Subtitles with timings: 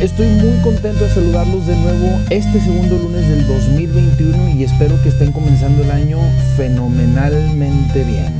[0.00, 5.08] estoy muy contento de saludarlos de nuevo este segundo lunes del 2021 y espero que
[5.08, 6.18] estén comenzando el año
[6.56, 8.34] fenomenalmente bien.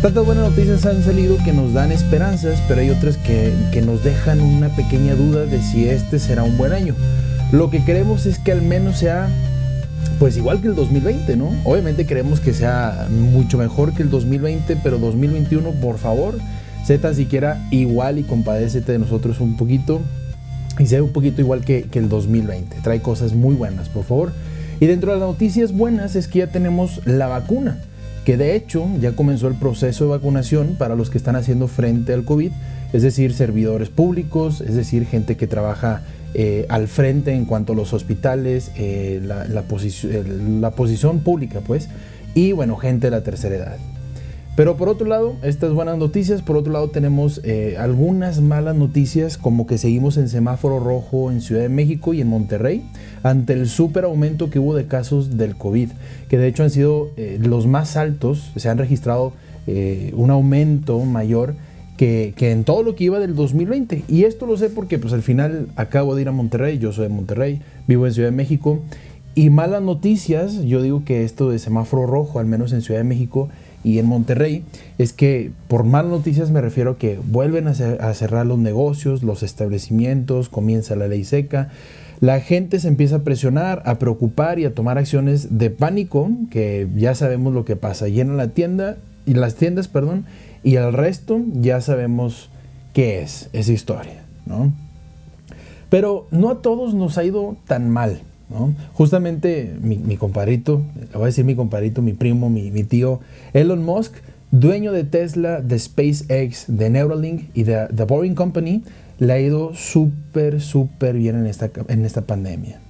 [0.00, 3.52] Tantas buenas noticias han salido que nos dan esperanzas, pero hay otras que,
[3.84, 6.94] nos dejan una pequeña duda de si este será un buen año.
[7.50, 9.28] Lo que queremos es que al menos sea
[10.18, 11.52] pues igual que el 2020, ¿no?
[11.64, 16.38] Obviamente queremos que sea mucho mejor que el 2020, pero 2021, por favor,
[17.00, 20.02] tan siquiera igual y compadécete de nosotros un poquito
[20.78, 22.76] y sea un poquito igual que, el 2020.
[22.82, 24.32] Trae cosas muy buenas, por favor.
[24.80, 27.78] Y dentro de las noticias buenas es que ya tenemos la vacuna,
[28.24, 32.12] que de hecho ya comenzó el proceso de vacunación para los que están haciendo frente
[32.12, 32.50] al COVID,
[32.92, 36.02] es decir, servidores públicos, es decir, gente que trabaja
[36.34, 39.64] eh, al frente en cuanto a los hospitales, eh, la, la,
[40.60, 41.88] la posición pública, pues,
[42.34, 43.91] y bueno, gente de la tercera edad.
[44.54, 49.38] Pero por otro lado, estas buenas noticias, por otro lado tenemos eh, algunas malas noticias,
[49.38, 52.84] como que seguimos en semáforo rojo en Ciudad de México y en Monterrey,
[53.22, 55.88] ante el súper aumento que hubo de casos del COVID,
[56.28, 59.32] que de hecho han sido eh, los más altos, se han registrado
[59.66, 61.54] eh, un aumento mayor
[61.96, 64.04] que, que, en todo lo que iba del 2020.
[64.06, 67.04] Y esto lo sé porque pues al final acabo de ir a Monterrey, yo soy
[67.04, 68.80] de Monterrey, vivo en Ciudad de México,
[69.34, 73.04] y malas noticias, yo digo que esto de semáforo rojo, al menos en Ciudad de
[73.04, 73.48] México,
[73.84, 74.64] y en Monterrey
[74.98, 77.74] es que por malas noticias me refiero que vuelven a,
[78.14, 81.70] cerrar los negocios, los establecimientos, comienza la ley seca,
[82.20, 86.88] la gente se empieza a presionar, a preocupar y a tomar acciones de pánico, que
[86.96, 90.24] ya sabemos lo que pasa, llena la tienda y las tiendas, perdón,
[90.62, 92.50] y el resto ya sabemos
[92.92, 94.72] qué es esa historia, ¿no?
[95.88, 98.22] Pero no a todos nos ha ido tan mal.
[98.92, 103.20] Justamente mi, compadrito, le voy a decir mi compadrito, mi primo, mi, mi, tío,
[103.52, 104.14] Elon Musk,
[104.50, 108.82] dueño de Tesla, de SpaceX, de Neuralink y de The Boring Company,
[109.18, 112.80] le ha ido súper, súper bien en esta, en esta pandemia.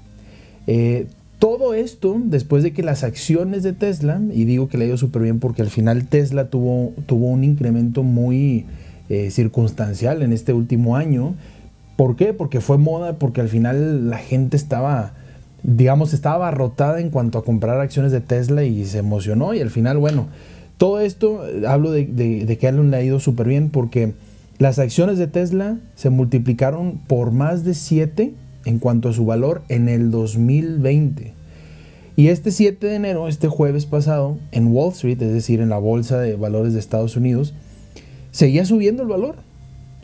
[0.66, 1.06] Eh,
[1.38, 4.96] todo esto después de que las acciones de Tesla, y digo que le ha ido
[4.96, 8.64] súper bien porque al final Tesla tuvo, tuvo un incremento muy
[9.08, 11.34] eh, circunstancial en este último año.
[11.96, 12.32] ¿Por qué?
[12.32, 15.14] Porque fue moda, porque al final la gente estaba
[15.62, 19.70] digamos, estaba abarrotada en cuanto a comprar acciones de Tesla y se emocionó y al
[19.70, 20.28] final, bueno,
[20.76, 24.14] todo esto, eh, hablo de, que Elon le ha ido súper bien porque
[24.58, 28.34] las acciones de Tesla se multiplicaron por más de 7
[28.64, 31.34] en cuanto a su valor en el 2020.
[32.14, 35.78] Y este 7 de enero, este jueves pasado, en Wall Street, es decir, en la
[35.78, 37.54] Bolsa de Valores de Estados Unidos,
[38.32, 39.36] seguía subiendo el valor.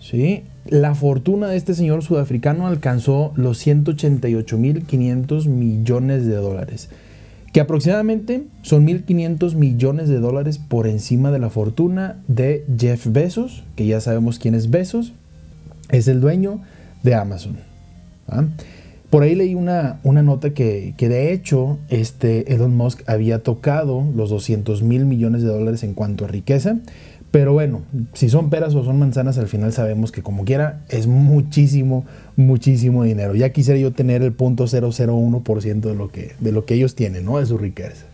[0.01, 0.45] ¿sí?
[0.71, 6.91] La fortuna de este señor sudafricano alcanzó los 188.500 millones de dólares,
[7.55, 13.65] que aproximadamente son 1.500 millones de dólares por encima de la fortuna de Jeff Bezos,
[13.77, 15.15] que ya sabemos quién es Bezos,
[15.89, 16.61] es el dueño
[17.03, 17.57] de Amazon.
[19.09, 24.05] Por ahí leí una, una nota que, que, de hecho este Elon Musk había tocado
[24.15, 26.77] los 200 mil millones de dólares en cuanto a riqueza,
[27.31, 27.83] pero bueno,
[28.15, 32.07] si son peras o son manzanas, al final sabemos que como quiera es muchísimo,
[32.37, 33.35] muchísimo dinero.
[33.35, 37.39] Ya quisiera yo tener el 0.001% de lo que de lo que ellos tienen, ¿no?
[37.39, 38.07] De su riqueza.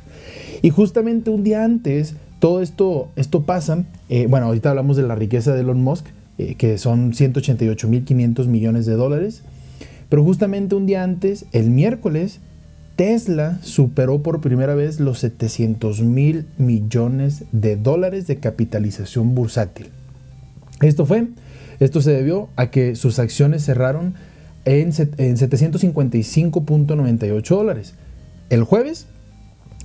[0.63, 3.85] Y justamente un día antes, todo esto, esto pasa.
[4.09, 6.07] Eh, bueno, ahorita hablamos de la riqueza de Elon Musk,
[6.39, 9.43] eh, que son 188.500 millones de dólares.
[10.09, 12.41] Pero justamente un día antes, el miércoles,
[12.97, 19.89] Tesla superó por primera vez los 700 mil millones de dólares de capitalización bursátil.
[20.81, 21.27] Esto fue,
[21.81, 24.15] esto se debió a que sus acciones cerraron
[24.65, 27.95] en, en 755.98 dólares.
[28.49, 29.09] El jueves,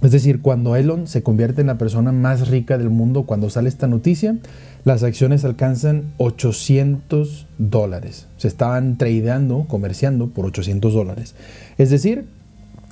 [0.04, 3.70] es decir, cuando Elon se convierte en la persona más rica del mundo, cuando sale
[3.70, 4.38] esta noticia,
[4.86, 8.28] las acciones alcanzan 800 dólares.
[8.38, 11.34] Se estaban tradeando, comerciando por 800 dólares.
[11.78, 12.26] Es decir,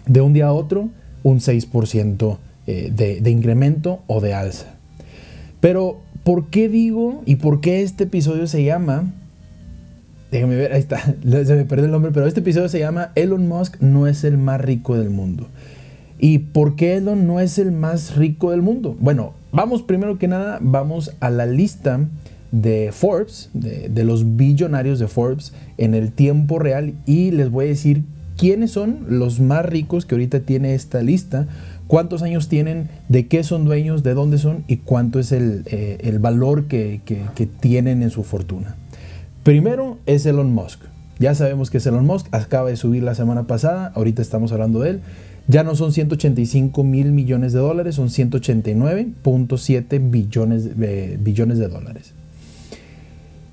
[0.08, 0.90] de un día a otro
[1.24, 2.38] un 6%
[2.68, 4.76] eh, de, de incremento o de alza.
[5.60, 9.14] Pero, ¿por qué digo y por qué este episodio se llama
[10.32, 11.00] Déjame ver, ahí está,
[11.46, 14.38] se me perdió el nombre, pero este episodio se llama Elon Musk no es el
[14.38, 15.48] más rico del mundo.
[16.20, 18.98] ¿Y por qué Elon no es el más rico del mundo?
[19.00, 22.00] Bueno, vamos primero que nada, vamos a la lista
[22.52, 27.66] de Forbes, de, de los billonarios de Forbes en el tiempo real y les voy
[27.66, 28.04] a decir
[28.38, 31.48] quiénes son los más ricos que ahorita tiene esta lista,
[31.88, 36.16] cuántos años tienen, de qué son dueños, de dónde son y cuánto es el, eh,
[36.20, 37.02] valor que,
[37.60, 38.76] tienen en su fortuna.
[39.44, 40.82] Primero es Elon Musk.
[41.20, 44.82] Ya sabemos que es Elon Musk, acaba de subir la semana pasada, ahorita estamos hablando
[44.82, 45.00] de él.
[45.48, 50.78] Ya no son 185 mil millones de dólares, son 189.7 billones,
[51.24, 52.14] billones de dólares.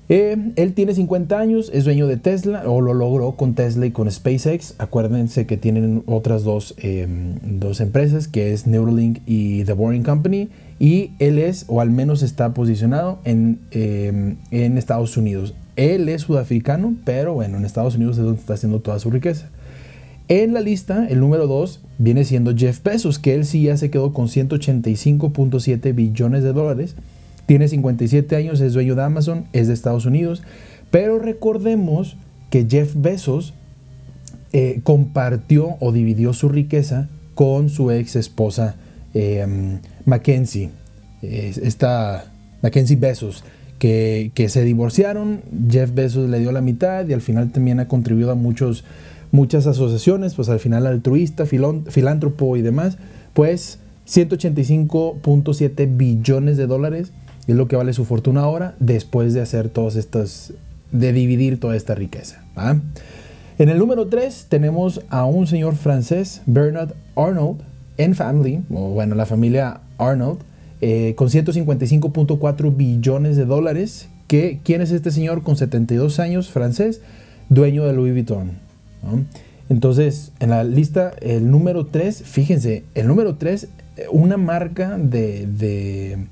[0.07, 3.91] Eh, él tiene 50 años, es dueño de Tesla, o lo logró con Tesla y
[3.91, 4.75] con SpaceX.
[4.77, 10.49] Acuérdense que tienen otras dos, em, dos empresas, que es Neuralink y The Boring Company.
[10.79, 15.55] Y él es, o al menos está posicionado en, em, en Estados Unidos.
[15.75, 19.49] Él es sudafricano, pero bueno, en Estados Unidos es donde está haciendo toda su riqueza.
[20.27, 23.91] En la lista, el número 2 viene siendo Jeff Bezos, que él sí ya se
[23.91, 26.95] quedó con 185.7 billones de dólares
[27.45, 30.41] tiene 57 años, es dueño de Amazon, es de Estados Unidos,
[30.91, 32.17] pero recordemos
[32.49, 33.53] que Jeff Bezos
[34.53, 38.75] eh, compartió o dividió su riqueza con su ex esposa
[39.13, 40.69] em, Mackenzie,
[41.21, 42.31] esta
[42.61, 43.43] Mackenzie Bezos,
[43.79, 47.87] que, que, se divorciaron, Jeff Bezos le dio la mitad y al final también ha
[47.87, 48.85] contribuido a muchos,
[49.31, 52.97] muchas asociaciones, pues al final altruista, filántropo y demás,
[53.33, 57.11] pues 185.7 billones de dólares
[57.47, 60.53] es lo que vale su fortuna ahora después de hacer todas estas,
[60.91, 62.43] de dividir toda esta riqueza.
[63.57, 67.61] En el número 3 tenemos a un señor francés, Bernard Arnold,
[67.97, 70.39] en Family, o bueno, la familia Arnold,
[70.81, 74.09] eh, con 155.4 billones de dólares.
[74.27, 77.01] Que, ¿Quién es este señor con 72 años, francés,
[77.49, 78.51] dueño de Louis Vuitton?
[79.69, 83.67] Entonces, en la lista, el número 3, fíjense, el número 3,
[84.11, 86.27] una marca de de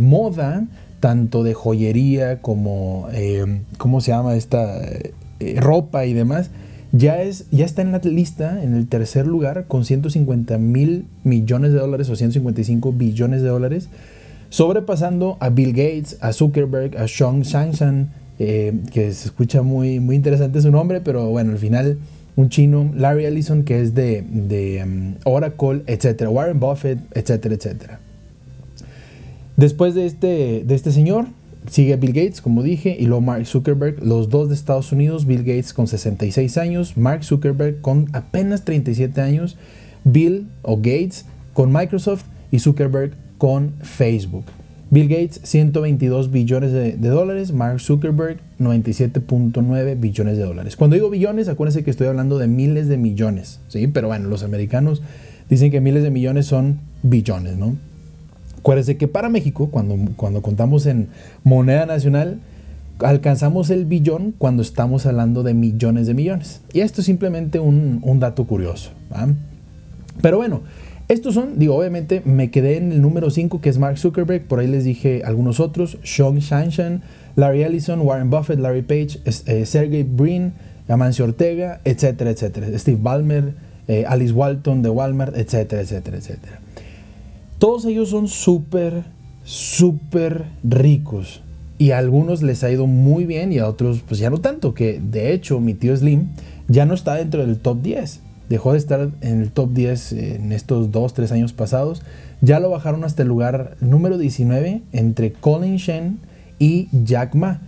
[0.00, 0.64] moda,
[1.00, 4.82] tanto de joyería como, eh, ¿cómo se llama esta?
[4.82, 6.50] Eh, ropa y demás,
[6.92, 11.72] ya, es, ya está en la lista, en el tercer lugar, con 150 mil millones
[11.72, 13.88] de dólares o 155 billones de dólares,
[14.48, 20.16] sobrepasando a Bill Gates, a Zuckerberg, a Sean Shang eh, que se escucha muy, muy
[20.16, 21.98] interesante su nombre, pero bueno, al final
[22.36, 28.00] un chino, Larry Ellison, que es de, de um, Oracle, etcétera, Warren Buffett, etcétera, etcétera.
[29.58, 31.26] Después de este, de este señor,
[31.68, 35.40] sigue Bill Gates, como dije, y luego Mark Zuckerberg, los dos de Estados Unidos, Bill
[35.42, 39.56] Gates con 66 años, Mark Zuckerberg con apenas 37 años,
[40.04, 41.24] Bill o Gates
[41.54, 42.22] con Microsoft
[42.52, 44.44] y Zuckerberg con Facebook.
[44.90, 50.76] Bill Gates 122 billones de, dólares, Mark Zuckerberg 97.9 billones de dólares.
[50.76, 53.88] Cuando digo billones, acuérdense que estoy hablando de miles de millones, ¿sí?
[53.88, 55.02] Pero bueno, los americanos
[55.50, 57.76] dicen que miles de millones son billones, ¿no?
[58.68, 61.08] Acuérdense que para México, cuando, cuando contamos en
[61.42, 62.38] moneda nacional,
[62.98, 66.60] alcanzamos el billón cuando estamos hablando de millones de millones.
[66.74, 68.90] Y esto es simplemente un, dato curioso.
[70.20, 70.60] Pero bueno,
[71.08, 74.58] estos son, digo, obviamente me quedé en el número 5 que es Mark Zuckerberg, por
[74.58, 77.00] ahí les dije algunos otros, Sean Shanshan,
[77.36, 80.52] Larry Ellison, Warren Buffett, Larry Page, eh, Sergey Brin,
[80.88, 82.78] Amancio Ortega, etcétera, etcétera.
[82.78, 83.54] Steve Ballmer,
[83.86, 86.60] eh, Alice Walton de Walmart, etcétera, etcétera, etcétera.
[87.58, 89.04] Todos ellos son súper,
[89.44, 91.42] súper ricos.
[91.76, 94.74] Y a algunos les ha ido muy bien y a otros pues ya no tanto.
[94.74, 96.28] Que de hecho mi tío Slim
[96.68, 98.20] ya no está dentro del top 10.
[98.48, 102.02] Dejó de estar en el top 10 en estos 2, 3 años pasados.
[102.40, 106.18] Ya lo bajaron hasta el lugar número 19 entre Colin Shen
[106.58, 107.60] y Jack Ma.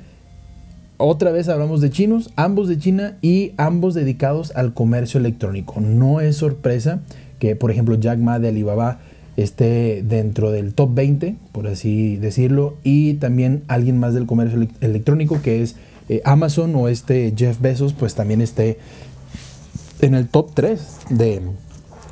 [0.97, 5.81] Otra vez hablamos de chinos, ambos de China y ambos dedicados al comercio electrónico.
[5.81, 7.01] No es sorpresa
[7.39, 9.01] que, por ejemplo, Jack Ma de Alibaba
[9.43, 15.41] esté dentro del top 20, por así decirlo, y también alguien más del comercio electrónico
[15.43, 15.77] que es
[16.09, 18.79] eh, Amazon o este Jeff Bezos, pues también esté
[20.01, 20.81] en el top 3
[21.11, 21.43] de,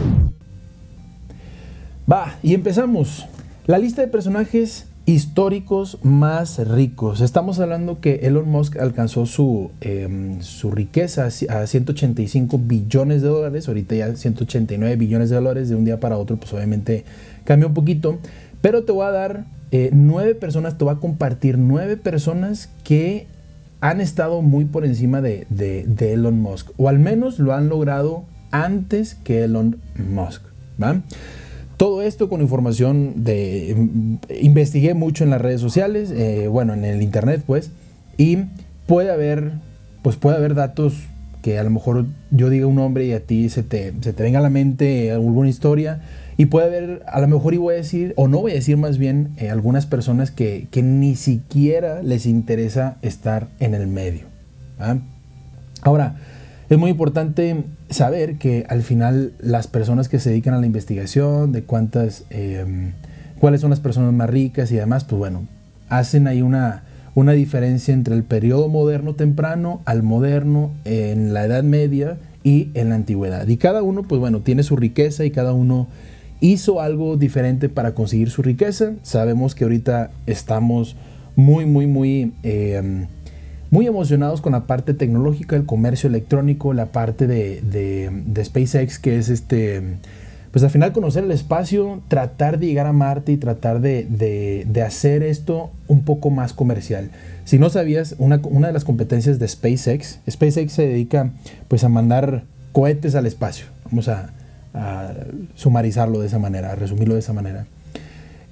[2.08, 3.26] Va, y empezamos.
[3.66, 7.20] La lista de personajes históricos más ricos.
[7.20, 13.66] Estamos hablando que Elon Musk alcanzó su, em, su riqueza a 185 billones de dólares,
[13.66, 17.04] ahorita ya 189 billones de dólares de un día para otro, pues obviamente
[17.42, 18.20] cambió un poquito,
[18.60, 23.26] pero te voy a dar eh, nueve personas, te voy a compartir nueve personas que
[23.80, 25.46] han estado muy por encima de,
[25.98, 30.42] Elon Musk, o al menos lo han logrado antes que Elon Musk.
[31.76, 33.74] Todo esto con información de...
[33.76, 37.70] Mm, investigué mucho en las redes sociales, eh, bueno, en el internet pues,
[38.18, 38.38] y
[38.86, 39.52] puede haber,
[40.02, 40.94] pues puede haber datos
[41.42, 44.22] que a lo mejor yo diga un nombre y a ti se te, se te
[44.22, 46.00] venga a la mente alguna historia
[46.40, 48.78] y puede haber, a lo mejor y voy a decir, o no voy a decir
[48.78, 54.22] más bien, eh, algunas personas que, ni siquiera les interesa estar en el medio.
[55.82, 56.16] Ahora,
[56.70, 61.50] Es muy importante saber que al final las personas que se dedican a la investigación,
[61.50, 62.92] de cuántas, em,
[63.40, 65.48] cuáles son las personas más ricas y demás, pues bueno,
[65.88, 66.84] hacen ahí una,
[67.20, 72.88] una diferencia entre el periodo moderno temprano al moderno en la Edad Media y en
[72.88, 73.46] la antigüedad.
[73.46, 75.86] Y cada uno, pues bueno, tiene su riqueza y cada uno
[76.40, 78.94] hizo algo diferente para conseguir su riqueza.
[79.02, 80.96] Sabemos que ahorita estamos
[81.36, 83.06] muy, muy, muy, em,
[83.70, 89.18] muy emocionados con la parte tecnológica, el comercio electrónico, la parte de, de, SpaceX, que
[89.18, 89.82] es este,
[90.50, 94.04] pues al final conocer el espacio, tratar de llegar a Marte y tratar de,
[94.66, 97.10] de hacer esto un poco más comercial.
[97.44, 101.30] Si no sabías, una, una, de las competencias de SpaceX, SpaceX se dedica
[101.68, 103.66] pues a mandar cohetes al espacio.
[103.84, 104.30] Vamos a,
[104.74, 105.12] a
[105.54, 107.66] sumarizarlo de esa manera, a resumirlo de esa manera.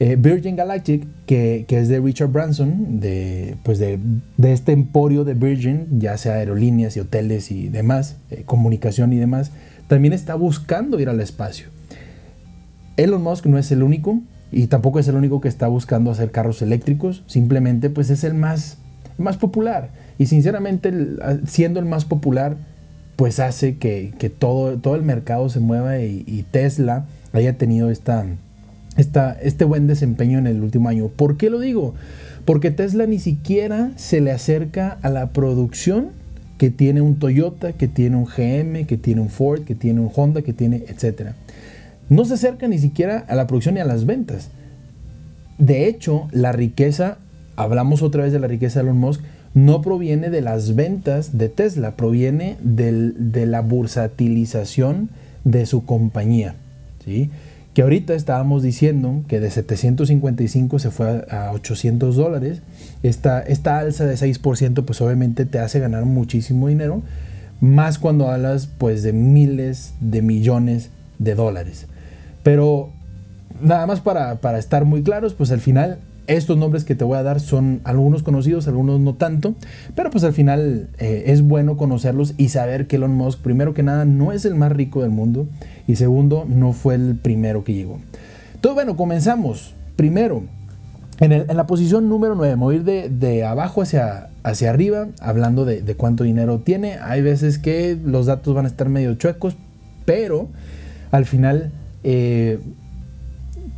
[0.01, 3.99] Eh, Virgin Galactic, que, es de Richard Branson, de, pues de,
[4.43, 9.51] este emporio de Virgin, ya sea aerolíneas y hoteles y demás, eh, comunicación y demás,
[9.89, 11.69] también está buscando ir al espacio.
[12.99, 16.31] Elon Musk no es el único y tampoco es el único que está buscando hacer
[16.31, 18.79] carros eléctricos, simplemente pues es el más,
[19.17, 19.91] más popular.
[20.19, 20.93] Y sinceramente,
[21.47, 22.57] siendo el más popular,
[23.17, 28.27] pues hace que, todo, todo el mercado se mueva y, Tesla haya tenido esta,
[28.97, 31.09] esta, este buen desempeño en el último año.
[31.09, 31.95] ¿Por qué lo digo?
[32.45, 36.09] Porque Tesla ni siquiera se le acerca a la producción
[36.59, 40.11] que tiene un Toyota, que tiene un GM, que tiene un Ford, que tiene un
[40.15, 41.33] Honda, que tiene, etc.
[42.09, 44.51] No se acerca ni siquiera a la producción ni a las ventas.
[45.59, 47.19] De hecho, la riqueza,
[47.57, 49.23] hablamos otra vez de la riqueza de Elon Musk,
[49.55, 55.11] no proviene de las ventas de Tesla, proviene de la bursatilización
[55.45, 56.55] de su compañía.
[57.05, 57.31] ¿sí?
[57.75, 62.63] Que ahorita estábamos diciendo que de 755 se fue a, 800 dólares.
[63.03, 67.03] Esta, esta alza de 6% pues obviamente te hace ganar muchísimo dinero,
[67.61, 71.87] más cuando hablas pues de miles de millones de dólares.
[72.43, 72.91] Pero
[73.61, 77.17] nada más para, para estar muy claros, pues al final estos nombres que te voy
[77.17, 79.55] a dar son algunos conocidos, algunos no tanto,
[79.95, 83.83] pero pues al final eh, es bueno conocerlos y saber que Elon Musk, primero que
[83.83, 85.49] nada, no es el más rico del mundo
[85.87, 87.99] y segundo, no fue el primero que llegó.
[88.55, 89.75] Entonces, bueno, comenzamos.
[89.97, 90.43] Primero,
[91.19, 96.59] en, la posición número 9, mover de, abajo hacia, hacia arriba, hablando de, cuánto dinero
[96.59, 96.99] tiene.
[96.99, 99.57] Hay veces que los datos van a estar medio chuecos,
[100.05, 100.49] pero
[101.11, 101.73] al final
[102.05, 102.59] eh,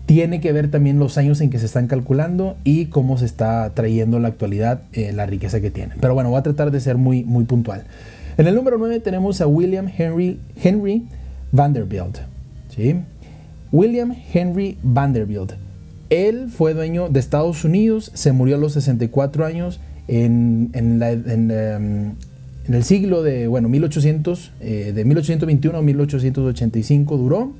[0.07, 3.71] tiene que ver también los años en que se están calculando y cómo se está
[3.75, 5.99] trayendo la actualidad eh, la riqueza que tienen.
[6.01, 7.85] Pero bueno, voy a tratar de ser muy, muy puntual.
[8.37, 11.05] En el número 9 tenemos a William Henry, Henry
[11.53, 12.19] Vanderbilt.
[12.75, 12.97] ¿sí?
[13.73, 15.53] William Henry Vanderbilt.
[16.11, 22.15] Él fue dueño de Estados Unidos, se murió a los 64 años en, en, em,
[22.67, 27.53] en, el siglo de, bueno, 1800, eh, de 1821 a 1885 duró.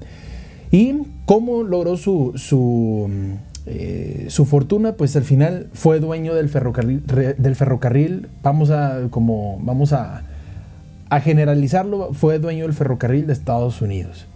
[0.73, 3.11] ¿Y cómo logró su, su,
[3.67, 4.93] eh, su, fortuna?
[4.93, 10.23] Pues al final fue dueño del ferrocarril, del ferrocarril vamos a, como, vamos a,
[11.25, 14.27] generalizarlo, fue dueño del ferrocarril de Estados Unidos.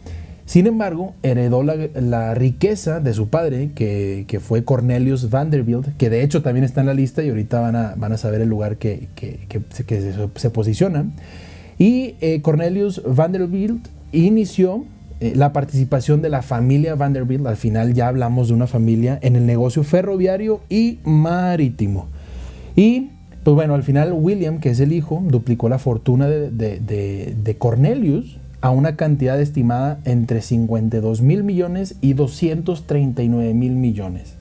[0.44, 6.22] Sin embargo, heredó la, riqueza de su padre, que, que, fue Cornelius Vanderbilt, que de
[6.22, 8.76] hecho también está en la lista y ahorita van a, van a saber el lugar
[8.76, 11.06] que, que, que se, se, posiciona.
[11.78, 14.84] Y eh, Cornelius Vanderbilt inició
[15.24, 19.36] eh, la participación de la familia Vanderbilt, al final ya hablamos de una familia en
[19.36, 22.08] el negocio ferroviario y marítimo.
[22.76, 23.08] Y
[23.42, 28.36] pues bueno, al final William, que es el hijo, duplicó la fortuna de, de, Cornelius
[28.60, 34.34] a una cantidad estimada entre 52 mil millones y 239 mil millones.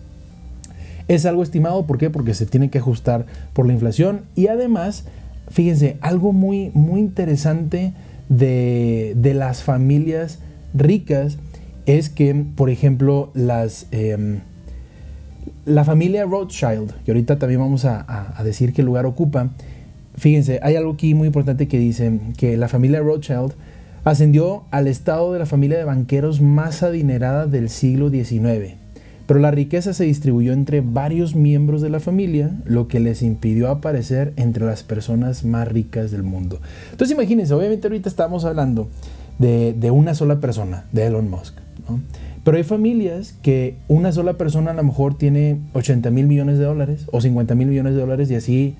[1.07, 2.09] Es algo estimado, ¿por qué?
[2.09, 5.05] Porque se tiene que ajustar por la inflación y además,
[5.49, 7.93] fíjense, algo muy, muy interesante
[8.27, 10.39] de, de las familias
[10.73, 11.37] ricas
[11.85, 14.39] es que, por ejemplo, las, em,
[15.65, 19.51] la familia Rothschild, que ahorita también vamos a, decir qué lugar ocupa,
[20.15, 23.53] fíjense, hay algo aquí muy importante que dice que la familia Rothschild
[24.03, 28.75] ascendió al estado de la familia de banqueros más adinerada del siglo XIX.
[29.25, 33.69] Pero la riqueza se distribuyó entre varios miembros de la familia, lo que les impidió
[33.69, 36.59] aparecer entre las personas más ricas del mundo.
[36.91, 38.89] Entonces imagínense, obviamente ahorita estamos hablando
[39.39, 41.55] de, una sola persona, de Elon Musk.
[42.43, 46.65] Pero hay familias que una sola persona a lo mejor tiene 80 mil millones de
[46.65, 48.75] dólares o 50 mil millones de dólares y así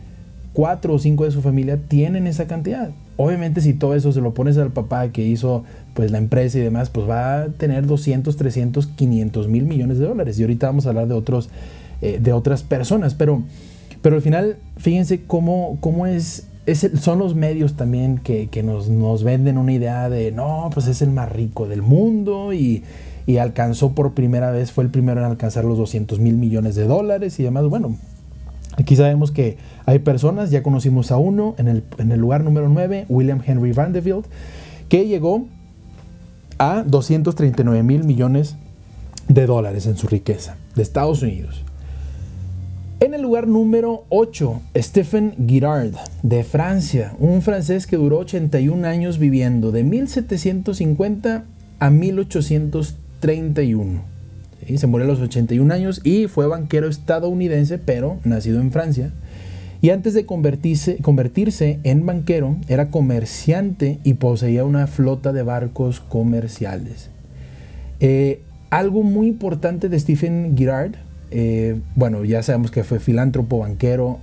[0.52, 2.92] cuatro o cinco de su familia tienen esa cantidad.
[3.16, 6.62] Obviamente si todo eso se lo pones al papá que hizo pues la empresa y
[6.62, 10.40] demás, pues va a tener 200, 300, 500 mil millones de dólares.
[10.40, 11.50] Y ahorita vamos a hablar de, otros,
[12.02, 13.14] eh, de otras personas.
[13.14, 13.44] Pero,
[14.02, 16.48] pero al final, fíjense cómo, cómo es
[17.00, 21.32] son los medios también que, nos, venden una idea de, no, pues es el más
[21.32, 22.84] rico del mundo y,
[23.40, 27.40] alcanzó por primera vez, fue el primero en alcanzar los 200 mil millones de dólares
[27.40, 27.66] y demás.
[27.66, 27.98] Bueno,
[28.78, 32.70] aquí sabemos que hay personas, ya conocimos a uno en el, en el lugar número
[32.70, 34.26] 9, William Henry Vanderbilt,
[34.90, 35.46] que llegó
[36.60, 38.56] a 239 mil millones
[39.28, 41.64] de dólares en su riqueza de Estados Unidos.
[43.04, 45.92] En el lugar número 8, Stephen Girard,
[46.22, 51.44] de Francia, un francés que duró 81 años viviendo de 1750
[51.80, 54.02] a 1831.
[54.78, 59.12] Se murió a los 81 años y fue banquero estadounidense, pero nacido en Francia.
[59.82, 67.10] Y antes de convertirse, en banquero, era comerciante y poseía una flota de barcos comerciales.
[68.00, 70.94] Eh, algo muy importante de Stephen Girard,
[71.36, 74.20] eh, bueno, ya sabemos que fue filántropo, banquero.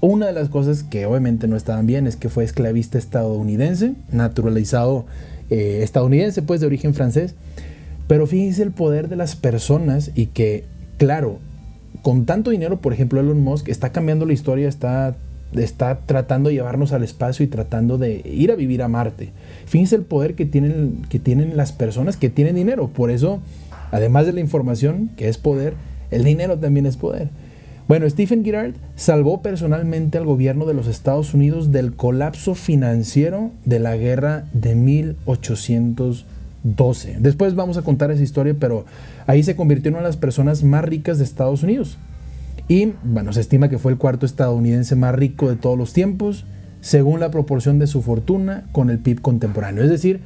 [0.00, 5.04] Una de las cosas que obviamente no estaban bien es que fue esclavista estadounidense, naturalizado
[5.50, 7.34] eh, estadounidense, pues de origen francés.
[8.08, 10.64] Pero fíjense el poder de las personas y que,
[10.96, 11.38] claro,
[12.00, 15.16] con tanto dinero, por ejemplo, Elon Musk está cambiando la historia, está,
[15.52, 19.32] está tratando de llevarnos al espacio y tratando de ir a vivir a Marte.
[19.66, 22.88] Fíjense el poder que tienen, que tienen las personas que tienen dinero.
[22.88, 23.42] Por eso
[23.92, 25.74] Además de la información, que es poder,
[26.10, 27.28] el dinero también es poder.
[27.90, 33.80] Bueno, Stephen Girard salvó personalmente al gobierno de los Estados Unidos del colapso financiero de
[33.80, 37.16] la guerra de 1812.
[37.18, 38.84] Después vamos a contar esa historia, pero
[39.26, 41.98] ahí se convirtió en una de las personas más ricas de Estados Unidos.
[42.68, 46.44] Y bueno, se estima que fue el cuarto estadounidense más rico de todos los tiempos,
[46.80, 49.82] según la proporción de su fortuna con el PIB contemporáneo.
[49.82, 50.20] Es decir,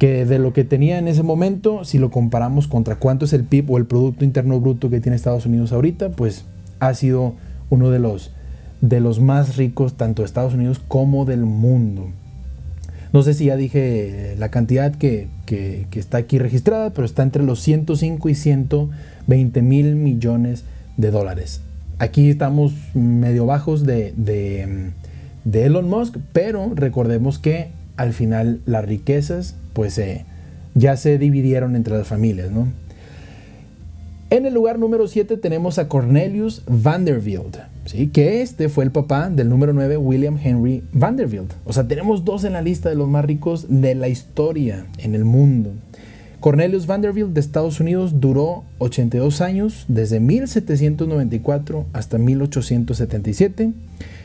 [0.00, 3.44] que de lo que tenía en ese momento, si lo comparamos contra cuánto es el
[3.44, 6.46] PIB o el Producto Interno Bruto que tiene Estados Unidos ahorita, pues
[6.78, 7.34] ha sido
[7.68, 8.32] uno de los,
[8.80, 12.08] de los más ricos tanto de Estados Unidos como del mundo.
[13.12, 15.28] No sé si ya dije la cantidad que,
[15.92, 20.64] está aquí registrada, pero está entre los 105 y 120 mil millones
[20.96, 21.60] de dólares.
[21.98, 24.92] Aquí estamos medio bajos de, de,
[25.44, 30.26] de Elon Musk, pero recordemos que al final las riquezas pues eh,
[30.74, 32.68] ya se dividieron entre las familias, ¿no?
[34.28, 38.08] En el lugar número 7 tenemos a Cornelius Vanderbilt, ¿sí?
[38.08, 41.54] que este fue el papá del número 9, William Henry Vanderbilt.
[41.64, 45.14] O sea, tenemos dos en la lista de los más ricos de la historia en
[45.14, 45.70] el mundo.
[46.40, 53.72] Cornelius Vanderbilt de Estados Unidos duró 82 años, desde 1794 hasta 1877.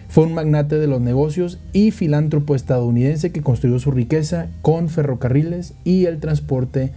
[0.10, 5.74] Fue un magnate de los negocios y filántropo estadounidense que construyó su riqueza con ferrocarriles
[5.84, 6.92] y el transporte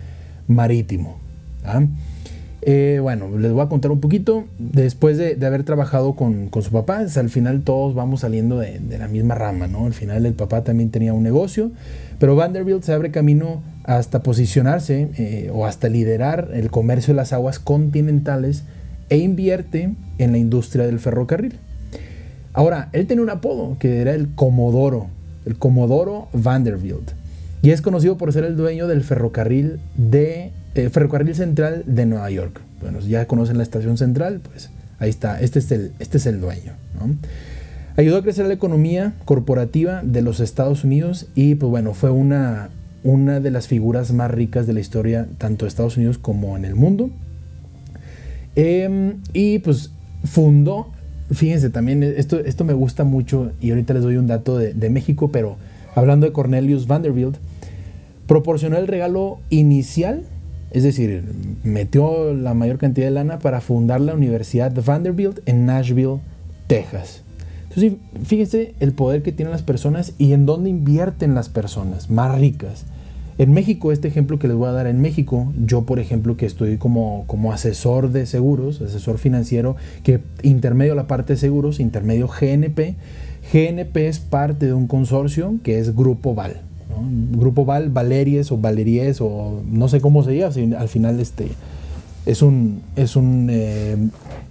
[0.46, 1.18] marítimo.
[1.64, 1.82] ¿ah?
[2.62, 4.44] Eh, bueno, les voy a contar un poquito.
[4.58, 9.34] Después de, haber trabajado con, su papá, al final todos vamos saliendo de, la misma
[9.34, 9.86] rama, ¿no?
[9.86, 11.70] Al final el papá también tenía un negocio,
[12.18, 17.32] pero Vanderbilt se abre camino hasta posicionarse eh, o hasta liderar el comercio de las
[17.32, 18.64] aguas continentales
[19.08, 21.58] e invierte en la industria del ferrocarril.
[22.58, 25.06] Ahora, él tenía un apodo que era el Comodoro,
[25.46, 27.12] el Comodoro Vanderbilt.
[27.62, 30.50] Y es conocido por ser el dueño del ferrocarril de
[30.90, 32.60] ferrocarril central de Nueva York.
[32.80, 36.40] Bueno, ya conocen la estación central, pues ahí está, este es el, este es el
[36.40, 36.72] dueño.
[37.96, 42.70] Ayudó a crecer la economía corporativa de los Estados Unidos y pues bueno, fue una,
[43.04, 46.64] una de las figuras más ricas de la historia, tanto de Estados Unidos como en
[46.64, 47.10] el mundo.
[48.56, 49.92] Em, y pues
[50.24, 50.90] fundó
[51.30, 55.28] Fíjense, también esto, esto me gusta mucho y ahorita les doy un dato de, México,
[55.30, 55.56] pero
[55.94, 57.36] hablando de Cornelius Vanderbilt,
[58.26, 60.22] proporcionó el regalo inicial,
[60.70, 61.24] es decir,
[61.64, 66.20] metió la mayor cantidad de lana para fundar la Universidad Vanderbilt en Nashville,
[66.66, 67.22] Texas.
[67.68, 72.38] Entonces, fíjense el poder que tienen las personas y en dónde invierten las personas más
[72.38, 72.86] ricas.
[73.38, 76.44] En México, este ejemplo que les voy a dar en México, yo por ejemplo que
[76.44, 82.26] estoy como, como asesor de seguros, asesor financiero, que intermedio la parte de seguros, intermedio
[82.26, 82.96] GNP,
[83.52, 86.62] GNP es parte de un consorcio que es Grupo Val.
[87.30, 91.46] Grupo Val, Valeries o Valeries o no sé cómo se llama, al final este,
[92.26, 93.96] es un, es un eh,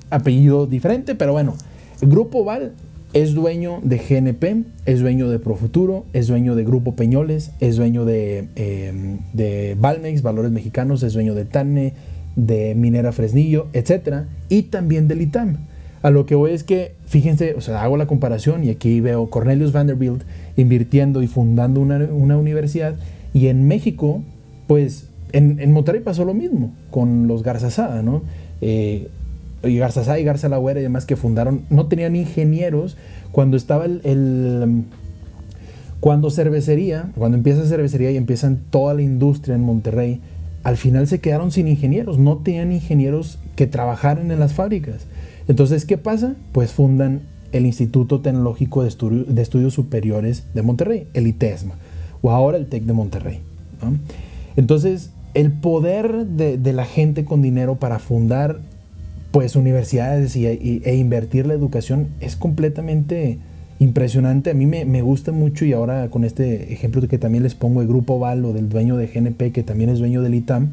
[0.09, 1.55] apellido diferente, pero bueno,
[2.01, 2.71] Grupo Val
[3.13, 8.05] es dueño de GNP, es dueño de Profuturo, es dueño de Grupo Peñoles, es dueño
[8.05, 11.93] de, eh, Valores Mexicanos, es dueño de TANE,
[12.35, 14.25] de Minera Fresnillo, etc.
[14.49, 15.57] Y también del ITAM.
[16.03, 19.29] A lo que voy es que, fíjense, o sea, hago la comparación y aquí veo
[19.29, 20.21] Cornelius Vanderbilt
[20.55, 22.95] invirtiendo y fundando una, universidad.
[23.33, 24.21] Y en México,
[24.67, 28.21] pues, en, en, Monterrey pasó lo mismo con los Garzazada, ¿no?
[28.61, 29.07] Eh,
[29.63, 32.97] y Garzazá y Garza Lagüera y demás que fundaron, no tenían ingenieros
[33.31, 34.83] cuando estaba el,
[35.99, 40.21] Cuando cervecería, cuando empieza cervecería y empiezan toda la industria en Monterrey,
[40.63, 45.05] al final se quedaron sin ingenieros, no tenían ingenieros que trabajaran en las fábricas.
[45.47, 46.35] Entonces, ¿qué pasa?
[46.51, 48.89] Pues fundan el Instituto Tecnológico de,
[49.41, 51.75] Estudios Superiores de Monterrey, el ITESMA,
[52.21, 53.39] o ahora el TEC de Monterrey.
[54.55, 58.59] Entonces, el poder de, la gente con dinero para fundar
[59.37, 63.37] pues universidades e invertir la educación es completamente
[63.77, 64.49] impresionante.
[64.49, 67.87] A mí me, gusta mucho y ahora con este ejemplo que también les pongo el
[67.87, 70.69] Grupo Val o del dueño de GNP que también es dueño del ITAM.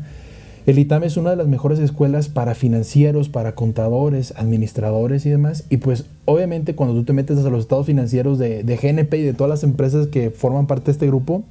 [0.65, 5.65] El ITAM es una de las mejores escuelas para financieros, para contadores, administradores y demás.
[5.69, 9.35] Y pues obviamente cuando tú te metes a los estados financieros de, GNP y de
[9.35, 11.45] todas las empresas que forman parte de este grupo,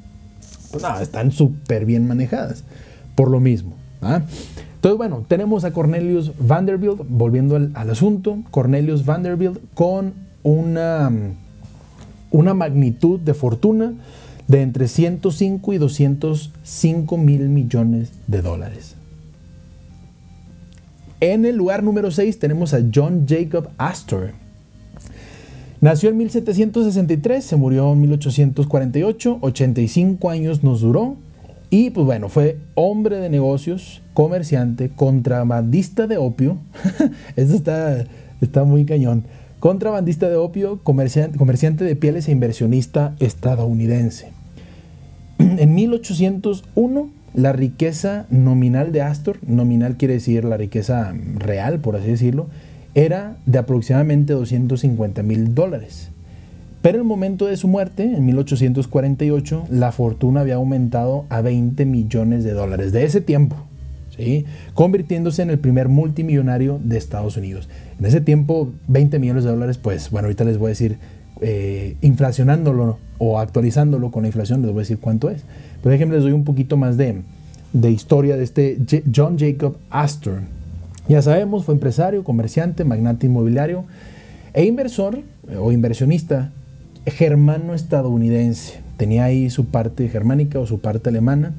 [0.71, 2.63] pues nada, están súper bien manejadas.
[3.13, 3.82] Por lo mismo.
[4.05, 4.23] ¿Ah?
[4.75, 10.13] Entonces, bueno, tenemos a Cornelius Vanderbilt, volviendo al, asunto, Cornelius Vanderbilt con
[10.43, 11.09] una
[12.33, 13.93] una magnitud de fortuna
[14.47, 18.95] de entre 105 y 205 mil millones de dólares.
[21.21, 24.31] En el lugar número 6 tenemos a John Jacob Astor.
[25.79, 31.15] Nació en 1763, se murió en 1848, 85 años nos duró
[31.73, 36.59] y pues bueno, fue hombre de negocios, comerciante, contrabandista de opio.
[37.35, 38.05] Eso está,
[38.41, 39.23] está muy cañón
[39.63, 44.27] contrabandista de opio, comerciante, de pieles e inversionista estadounidense.
[45.39, 52.07] En 1801, la riqueza nominal de Astor, nominal quiere decir la riqueza real, por así
[52.07, 52.49] decirlo,
[52.93, 56.11] era de aproximadamente 250 mil dólares.
[56.83, 61.85] Pero en el momento de su muerte, en 1848, la fortuna había aumentado a 20
[61.85, 63.55] millones de dólares de ese tiempo,
[64.17, 64.43] ¿sí?
[64.73, 67.69] convirtiéndose en el primer multimillonario de Estados Unidos.
[67.97, 70.97] En ese tiempo, 20 millones de dólares, pues bueno, ahorita les voy a decir,
[71.39, 75.45] eh, inflacionándolo o actualizándolo con la inflación, les voy a decir cuánto es.
[75.81, 77.21] Por ejemplo, les doy un poquito más de,
[77.71, 78.77] de historia de este
[79.15, 80.41] John Jacob Astor.
[81.07, 83.85] Ya sabemos, fue empresario, comerciante, magnate inmobiliario
[84.53, 85.21] e inversor
[85.57, 86.51] o inversionista
[87.05, 88.79] germano-estadounidense.
[88.97, 91.53] Tenía ahí su parte germánica o su parte alemana.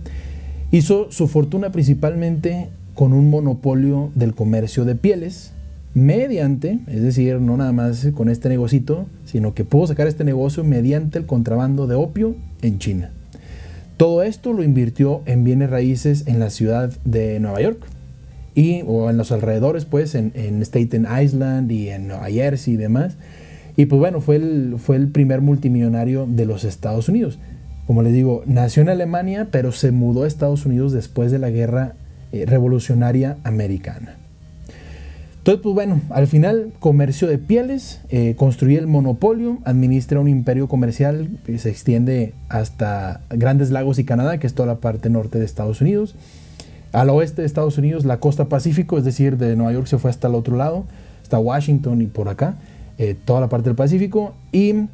[0.70, 5.52] Hizo su fortuna principalmente con un monopolio del comercio de pieles
[5.94, 10.64] mediante, es decir, no nada más con este negocito, sino que pudo sacar este negocio
[10.64, 13.10] mediante el contrabando de opio en China.
[13.96, 17.78] Todo esto lo invirtió en bienes raíces en la ciudad de Nueva York
[18.56, 23.14] y o en los alrededores, pues en, Staten Island y en Nueva Jersey y demás.
[23.76, 27.38] Y pues bueno, fue el, fue el primer multimillonario de los Estados Unidos.
[27.86, 31.50] Como les digo, nació en Alemania, pero se mudó a Estados Unidos después de la
[31.50, 31.94] guerra
[32.32, 34.16] eh, revolucionaria americana.
[35.44, 40.68] Entonces, pues bueno, al final, comercio de pieles, eh, construye el monopolio, administra un imperio
[40.68, 45.38] comercial que se extiende hasta Grandes Lagos y Canadá, que es toda la parte norte
[45.38, 46.14] de Estados Unidos.
[46.92, 50.08] Al oeste de Estados Unidos, la costa Pacífico, es decir, de Nueva York se fue
[50.08, 50.86] hasta el otro lado,
[51.22, 52.56] hasta Washington y por acá,
[52.98, 54.34] eh, toda la parte del Pacífico.
[54.52, 54.86] Y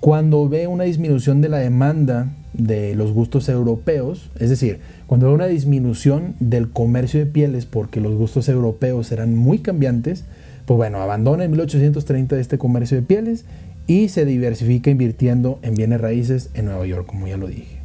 [0.00, 5.34] cuando ve una disminución de la demanda de los gustos europeos, es decir, cuando hay
[5.34, 10.24] una disminución del comercio de pieles porque los gustos europeos eran muy cambiantes,
[10.66, 13.44] pues bueno, abandona en 1830 este comercio de pieles
[13.86, 17.80] y se diversifica invirtiendo en bienes raíces en Nueva York, como ya lo dije.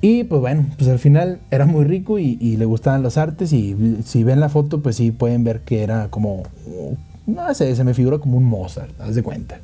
[0.00, 3.76] Y pues bueno, pues al final era muy rico y, le gustaban las artes y
[4.04, 6.44] si ven la foto, pues sí pueden ver que era como,
[7.28, 9.60] no sé, se me figura como un Mozart, haz de cuenta.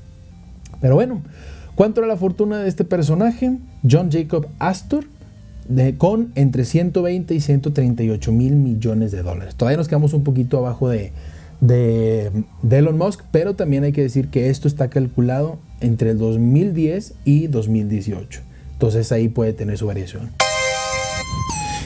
[0.81, 1.23] Pero bueno,
[1.75, 3.57] ¿cuánto era la fortuna de este personaje?
[3.89, 5.07] John Jacob Astor,
[5.97, 9.55] con entre 120 y 138 mil millones de dólares.
[9.55, 11.13] Todavía nos quedamos un poquito abajo de,
[11.61, 12.31] de,
[12.71, 17.47] Elon Musk, pero también hay que decir que esto está calculado entre el 2010 y
[17.47, 18.41] 2018.
[18.73, 20.31] Entonces ahí puede tener su variación.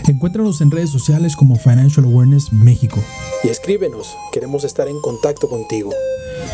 [0.09, 2.99] Encuéntranos en redes sociales como Financial Awareness México.
[3.45, 5.93] Y escríbenos, queremos estar en contacto contigo.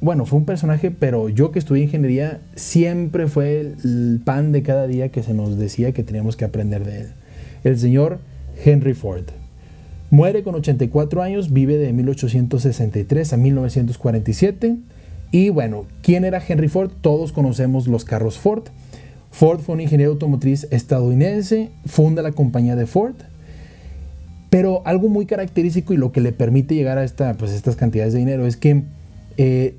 [0.00, 4.86] bueno, fue un personaje, pero yo que estudié ingeniería, siempre fue el pan de cada
[4.86, 7.06] día que se nos decía que teníamos que aprender de él.
[7.64, 8.18] El señor
[8.64, 9.24] Henry Ford.
[10.10, 14.76] Muere con 84 años, vive de 1863 a 1947
[15.32, 16.90] y bueno, ¿quién era Henry Ford?
[17.00, 18.64] Todos conocemos los carros Ford.
[19.30, 23.14] Ford fue un ingeniero automotriz estadounidense, funda la compañía de Ford.
[24.48, 28.12] Pero algo muy característico y lo que le permite llegar a esta, pues, estas cantidades
[28.12, 28.82] de dinero es que
[29.36, 29.76] eh,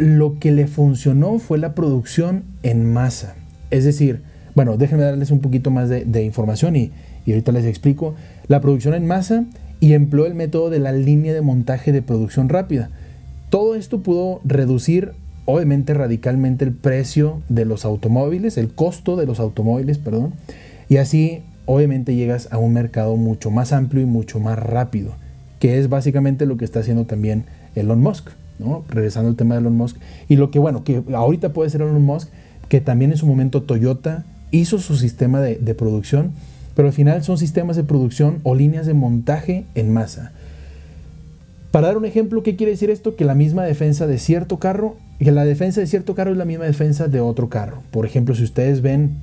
[0.00, 3.34] lo que le funcionó fue la producción en masa.
[3.70, 4.22] Es decir,
[4.54, 6.90] bueno, déjenme darles un poquito más de, información y,
[7.26, 8.14] y ahorita les explico.
[8.48, 9.44] La producción en masa
[9.78, 12.90] y empleó el método de la línea de montaje de producción rápida.
[13.50, 15.12] Todo esto pudo reducir
[15.44, 20.34] obviamente radicalmente el precio de los automóviles, el costo de los automóviles, perdón,
[20.88, 25.12] y así obviamente llegas a un mercado mucho más amplio y mucho más rápido,
[25.58, 28.30] que es básicamente lo que está haciendo también Elon Musk,
[28.88, 29.96] Regresando al tema de Elon Musk.
[30.28, 32.28] Y lo que, bueno, que ahorita puede ser Elon Musk,
[32.68, 36.32] que también en su momento Toyota hizo su sistema de, de producción,
[36.74, 40.32] pero al final son sistemas de producción o líneas de montaje en masa.
[41.70, 43.14] Para dar un ejemplo, ¿qué quiere decir esto?
[43.14, 46.44] Que la misma defensa de cierto carro, que la defensa de cierto carro es la
[46.44, 47.82] misma defensa de otro carro.
[47.92, 49.18] Por ejemplo, si ustedes ven,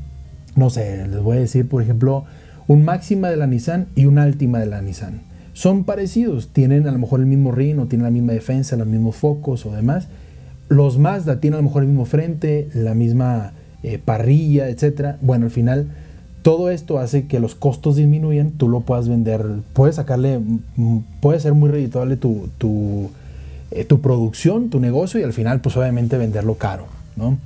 [0.55, 2.23] no sé, les voy a decir, por ejemplo,
[2.67, 5.21] un máxima de la Nissan y un Altima de la Nissan.
[5.57, 8.85] Son parecidos, tienen a lo mejor el mismo ring, o tienen la misma defensa, los
[8.85, 10.07] mismos focos o demás.
[10.69, 15.15] Los Mazda tienen a lo mejor el mismo frente, la misma eh, parrilla, etc.
[15.19, 15.87] Bueno, al final
[16.43, 19.43] todo esto hace que los costos disminuyan, tú lo puedas vender,
[19.73, 20.37] puedes sacarle,
[20.75, 22.51] mm, puede ser muy redituable tu,
[23.71, 27.39] eh, tu, producción, tu negocio y al final pues obviamente venderlo caro, ¿no?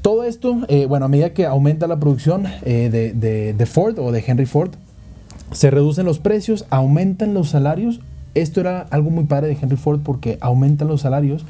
[0.00, 3.12] Todo esto, eh, bueno, a medida que aumenta la producción de,
[3.54, 4.70] de, Ford o de Henry Ford,
[5.52, 8.00] se reducen los precios, aumentan los salarios.
[8.34, 11.44] Esto era algo muy padre de Henry Ford porque aumentan los salarios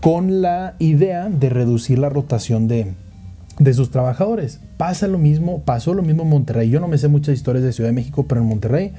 [0.00, 2.92] con la idea de reducir la rotación de,
[3.58, 4.60] de sus trabajadores.
[4.76, 6.68] Pasa lo mismo, pasó lo mismo en Monterrey.
[6.70, 8.92] Yo no me sé muchas historias de Ciudad de México, pero en Monterrey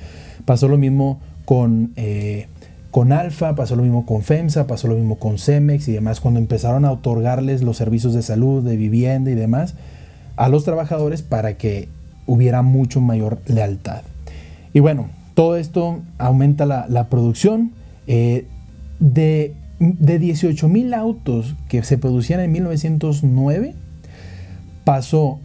[0.46, 2.48] pasó lo mismo con, eh,
[2.92, 6.40] con Alfa, pasó lo mismo con FEMSA, pasó lo mismo con Cemex y demás, cuando
[6.40, 9.76] empezaron a otorgarles los servicios de salud, de vivienda y demás
[10.36, 11.88] a los trabajadores para que
[12.26, 14.02] hubiera mucho mayor lealtad.
[14.76, 17.72] Y bueno, todo esto aumenta la, producción.
[18.08, 18.46] Eh,
[19.00, 23.74] de, de 18 mil autos que se producían en 1909,
[24.84, 25.40] pasó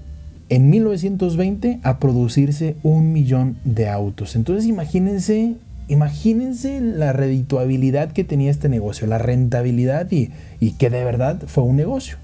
[0.49, 4.35] en 1920 a producirse un millón de autos.
[4.35, 5.55] Entonces imagínense,
[5.87, 10.33] imagínense la redituabilidad que tenía este negocio, la rentabilidad y,
[10.73, 12.16] que de verdad fue un negocio.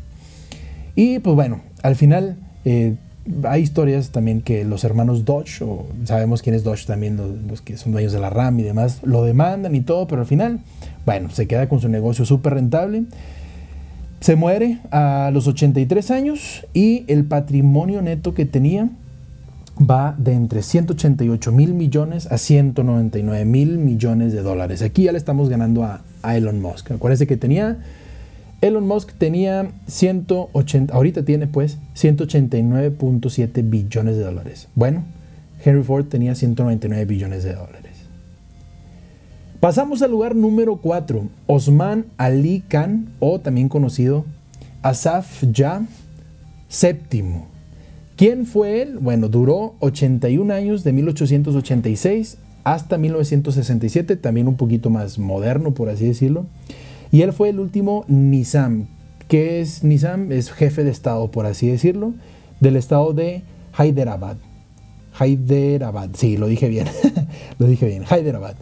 [0.97, 2.97] Y pues bueno, al final eh,
[3.45, 7.17] hay historias también que los hermanos Dodge, o sabemos quién es Dodge también,
[7.49, 10.27] los, que son dueños de la RAM y demás, lo demandan y todo, pero al
[10.27, 10.61] final,
[11.05, 13.05] bueno, se queda con su negocio súper rentable.
[14.21, 18.89] Se muere a los 83 años y el patrimonio neto que tenía
[19.79, 24.83] va de entre 188 mil millones a 199 mil millones de dólares.
[24.83, 26.91] Aquí ya le estamos ganando a, Elon Musk.
[26.91, 27.79] Acuérdense que tenía,
[28.61, 34.69] Elon Musk tenía 180, ahorita tiene pues 189.7 billones de dólares.
[34.75, 35.05] Bueno,
[35.65, 37.97] Henry Ford tenía 199 billones de dólares.
[39.61, 44.25] Pasamos al lugar número 4, Osman Ali Khan, o también conocido
[44.83, 45.83] Asaf Ya
[46.71, 47.25] VII.
[48.17, 48.99] ¿Quién fue él?
[48.99, 56.07] Bueno, duró 81 años de 1886 hasta 1967, también un poquito más moderno, por así
[56.07, 56.47] decirlo.
[57.17, 58.89] Y él fue el último Nizam.
[59.27, 60.33] ¿Qué es Nizam?
[60.33, 62.13] Es jefe de Estado, por así decirlo,
[62.61, 63.43] del estado de
[63.79, 64.37] Hyderabad.
[65.19, 66.87] Hyderabad, sí, lo dije bien,
[67.59, 68.55] lo dije bien, Hyderabad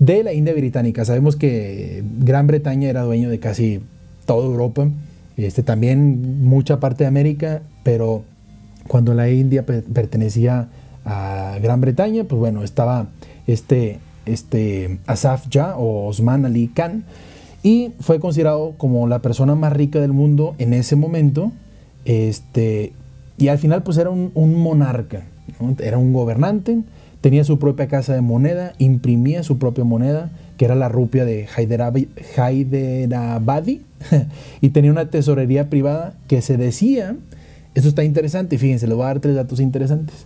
[0.00, 1.04] de la India británica.
[1.04, 3.80] Sabemos que Gran Bretaña era dueño de casi
[4.26, 4.88] toda Europa,
[5.36, 8.24] este, también mucha parte de América, pero
[8.88, 10.68] cuando la India pertenecía
[11.04, 13.06] a Gran Bretaña, pues bueno, estaba
[13.46, 17.04] este, este Asaf Jah o Osman Ali Khan
[17.62, 21.52] y fue considerado como la persona más rica del mundo en ese momento.
[22.04, 22.92] Este,
[23.36, 25.24] y al final pues era un, monarca,
[25.78, 26.82] era un gobernante
[27.20, 31.46] Tenía su propia casa de moneda, imprimía su propia moneda, que era la rupia de
[31.54, 32.08] Hyderabadi,
[34.62, 37.16] y tenía una tesorería privada que se decía,
[37.74, 40.24] esto está interesante, fíjense, le voy a dar tres datos interesantes.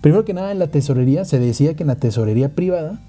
[0.00, 3.00] Primero que nada, en la tesorería se decía que en la tesorería privada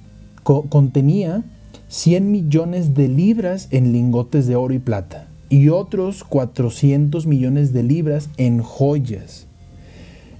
[0.43, 1.43] contenía
[1.91, 7.83] 100 millones de libras en lingotes de oro y plata y otros 400 millones de
[7.83, 9.45] libras en joyas.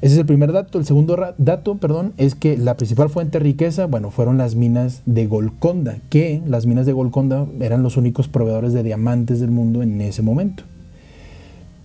[0.02, 0.80] Ese es el primer dato.
[0.80, 5.02] El segundo dato, perdón, es que la principal fuente de riqueza, bueno, fueron las minas
[5.06, 9.84] de Golconda, que las minas de Golconda eran los únicos proveedores de diamantes del mundo
[9.84, 10.64] en ese momento.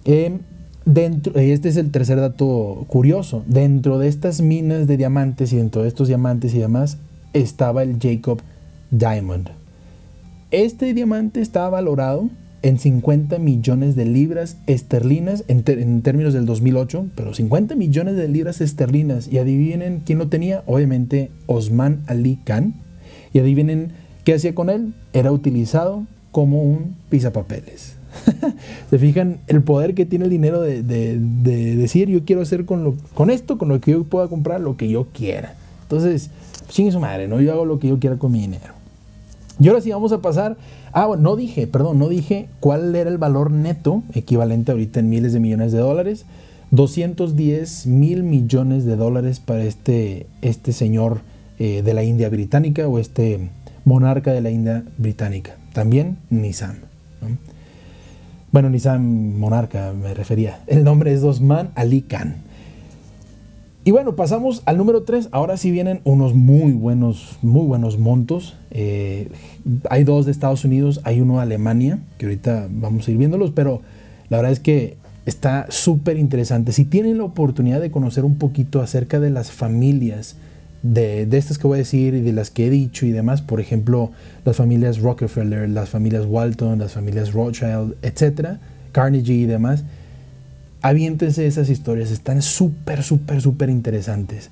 [0.05, 0.39] Em,
[0.85, 3.43] dentro, este es el tercer dato curioso.
[3.49, 6.99] Dentro de estas minas de diamantes y dentro de estos diamantes y demás,
[7.33, 8.41] estaba el Jacob
[8.91, 9.51] Diamond.
[10.51, 12.31] Este diamante estaba valorado
[12.63, 15.63] en 50 millones de libras esterlinas en,
[16.03, 19.29] términos del 2008, pero 50 millones de libras esterlinas.
[19.29, 22.75] Y adivinen quién lo tenía, obviamente Osman Ali Khan.
[23.33, 23.93] Y adivinen
[24.25, 27.97] qué hacía con él, era utilizado como un pisapapeles.
[28.91, 33.31] Se fijan el poder que tiene el dinero de, decir yo quiero hacer con, con
[33.31, 35.55] esto, con lo que yo pueda comprar, lo que yo quiera.
[35.87, 36.31] Entonces,
[36.69, 37.41] sin su madre, ¿no?
[37.41, 38.75] Yo hago lo que yo quiera con mi dinero.
[39.59, 40.57] Y ahora sí vamos a pasar.
[40.93, 45.09] Ah, bueno, no dije, perdón, no dije cuál era el valor neto, equivalente ahorita en
[45.09, 46.27] miles de millones de dólares.
[46.73, 51.21] 210 mil millones de dólares para este, este señor
[51.59, 53.51] eh, de la India británica o este
[53.85, 55.57] monarca de la India británica.
[55.73, 56.77] También Nizam.
[58.51, 59.03] Bueno, Nizam
[59.39, 60.61] monarca me refería.
[60.67, 62.46] El nombre es Osman Ali Khan.
[63.87, 65.29] Y bueno, pasamos al número 3.
[65.31, 68.57] Ahora sí vienen unos muy buenos, muy buenos montos.
[68.73, 69.29] Eh,
[69.89, 73.53] hay dos de Estados Unidos, hay uno de Alemania, que ahorita vamos a ir viéndolos,
[73.53, 73.83] pero
[74.29, 76.73] la verdad es que está súper interesante.
[76.73, 80.35] Si tienen la oportunidad de conocer un poquito acerca de las familias,
[80.83, 83.41] de, de, estas que voy a decir y de las que he dicho y demás,
[83.41, 84.11] por ejemplo,
[84.45, 88.59] las familias Rockefeller, las familias Walton, las familias Rothschild, etcétera,
[88.91, 89.85] Carnegie y demás,
[90.87, 94.51] aviéntense esas historias, están súper, súper, súper interesantes.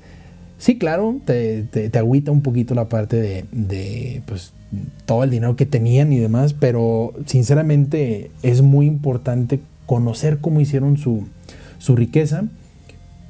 [0.58, 4.52] Sí, claro, te, te, agüita un poquito la parte de, de pues,
[5.06, 10.96] todo el dinero que tenían y demás, pero sinceramente es muy importante conocer cómo hicieron
[10.96, 11.28] su,
[11.78, 12.44] su riqueza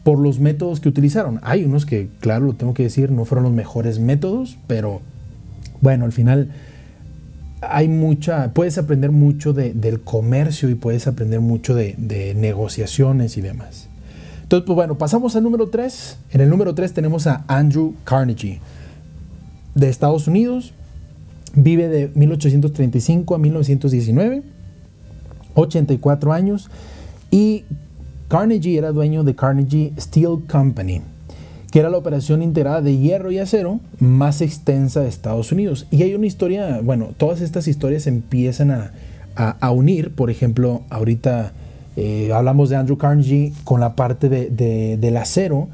[0.03, 1.41] por los métodos que utilizaron.
[1.43, 5.03] Hay unos que, claro, lo tengo que decir, no fueron los mejores métodos, pero
[5.83, 6.53] bueno, al final
[7.71, 13.89] hay mucha, puedes aprender mucho del comercio y puedes aprender mucho de, negociaciones y demás.
[14.43, 16.19] Entonces, pues bueno, pasamos al número 3.
[16.33, 18.61] En el número 3 tenemos a Andrew Carnegie,
[19.75, 20.73] de Estados Unidos.
[21.55, 24.43] Vive de 1835 a 1919,
[25.55, 26.71] 84 años.
[27.31, 27.65] Y
[28.29, 31.03] Carnegie era dueño de Carnegie Steel Company
[31.75, 35.89] que era la operación integrada de hierro y acero más extensa de Estados Unidos.
[35.91, 41.53] Y hay una historia, bueno, todas estas historias empiezan a, unir, por ejemplo, ahorita
[41.97, 45.67] eh, hablamos de Andrew Carnegie con la parte de, del acero,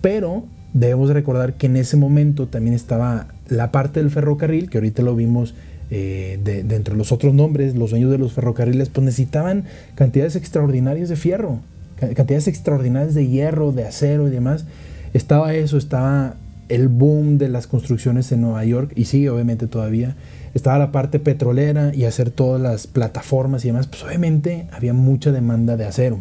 [0.00, 5.02] pero debemos recordar que en ese momento también estaba la parte del ferrocarril, que ahorita
[5.02, 5.54] lo vimos
[5.90, 9.64] eh, de, de, entre los otros nombres, los dueños de los ferrocarriles, pues necesitaban
[9.96, 11.58] cantidades extraordinarias de fierro,
[11.98, 14.64] cantidades extraordinarias de hierro, de acero y demás.
[15.12, 16.36] Estaba eso, estaba
[16.68, 20.16] el boom de las construcciones en Nueva York y sigue obviamente todavía.
[20.54, 23.86] Estaba la parte petrolera y hacer todas las plataformas y demás.
[23.86, 26.20] Pues obviamente había mucha demanda de acero.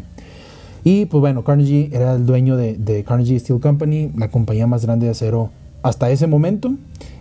[0.83, 5.05] Y pues bueno, Carnegie era el dueño de, Carnegie Steel Company, la compañía más grande
[5.05, 5.51] de acero
[5.83, 6.73] hasta ese momento.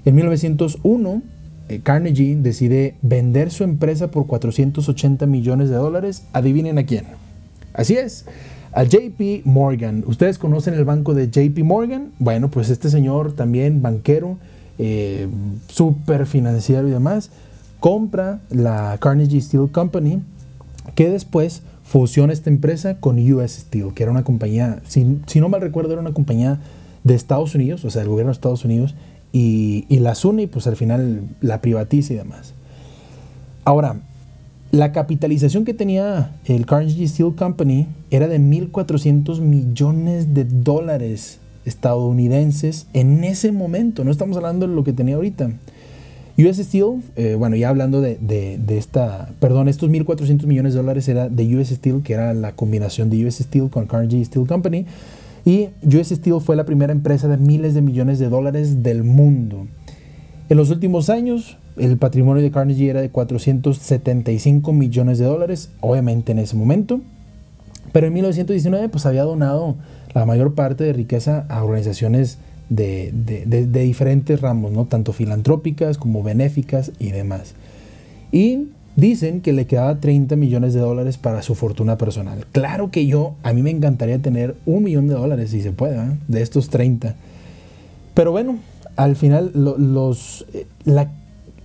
[0.05, 1.23] En 1901,
[1.69, 6.25] eh, Carnegie decide vender su empresa por 480 millones de dólares.
[6.33, 7.05] Adivinen a quién.
[7.75, 8.25] Así es,
[8.73, 10.05] a JP Morgan.
[10.07, 12.13] ¿Ustedes conocen el banco de JP Morgan?
[12.19, 14.39] Bueno, pues este señor también banquero,
[14.79, 15.29] eh,
[15.69, 17.31] súper financiero y demás,
[17.81, 20.23] compra la Carnegie Steel Company,
[20.95, 25.05] que después fusiona esta empresa con US Steel, que era una compañía, si,
[25.41, 26.61] no mal recuerdo, era una compañía
[27.03, 28.95] de Estados Unidos, o sea, del gobierno de Estados Unidos,
[29.33, 32.55] y, y las une y pues al final la privatiza y demás.
[33.65, 34.01] Ahora,
[34.73, 42.87] la capitalización que tenía el Carnegie Steel Company era de 1.400 millones de dólares estadounidenses
[42.93, 44.05] en ese momento.
[44.05, 45.51] No estamos hablando de lo que tenía ahorita.
[46.39, 51.29] US Steel, eh, bueno, ya hablando de, esta, perdón, estos 1.400 millones de dólares era
[51.29, 54.87] de US Steel, que era la combinación de US Steel con Carnegie Steel Company.
[55.45, 59.67] Y US Steel fue la primera empresa de miles de millones de dólares del mundo.
[60.49, 66.33] En los últimos años, el patrimonio de Carnegie era de 475 millones de dólares, obviamente
[66.33, 67.01] en ese momento.
[67.93, 69.77] Pero en 1919 pues había donado
[70.15, 72.39] la mayor parte de riqueza a organizaciones
[72.69, 73.13] de,
[73.71, 74.87] diferentes ramos, ¿no?
[74.87, 77.55] tanto filantrópicas como benéficas y demás.
[78.31, 82.47] Y dicen que le quedaba 30 millones de dólares para su fortuna personal.
[82.53, 85.97] Claro que yo, a mí me encantaría tener un millón de dólares, si se puede,
[85.97, 86.17] ¿eh?
[86.29, 87.17] de estos 30.
[88.15, 88.59] Pero bueno,
[88.97, 91.11] al final los, eh, la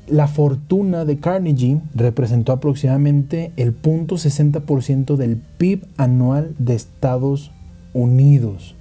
[0.07, 7.51] la fortuna de Carnegie representó aproximadamente el 0.60% del PIB anual de Estados
[7.93, 8.75] Unidos.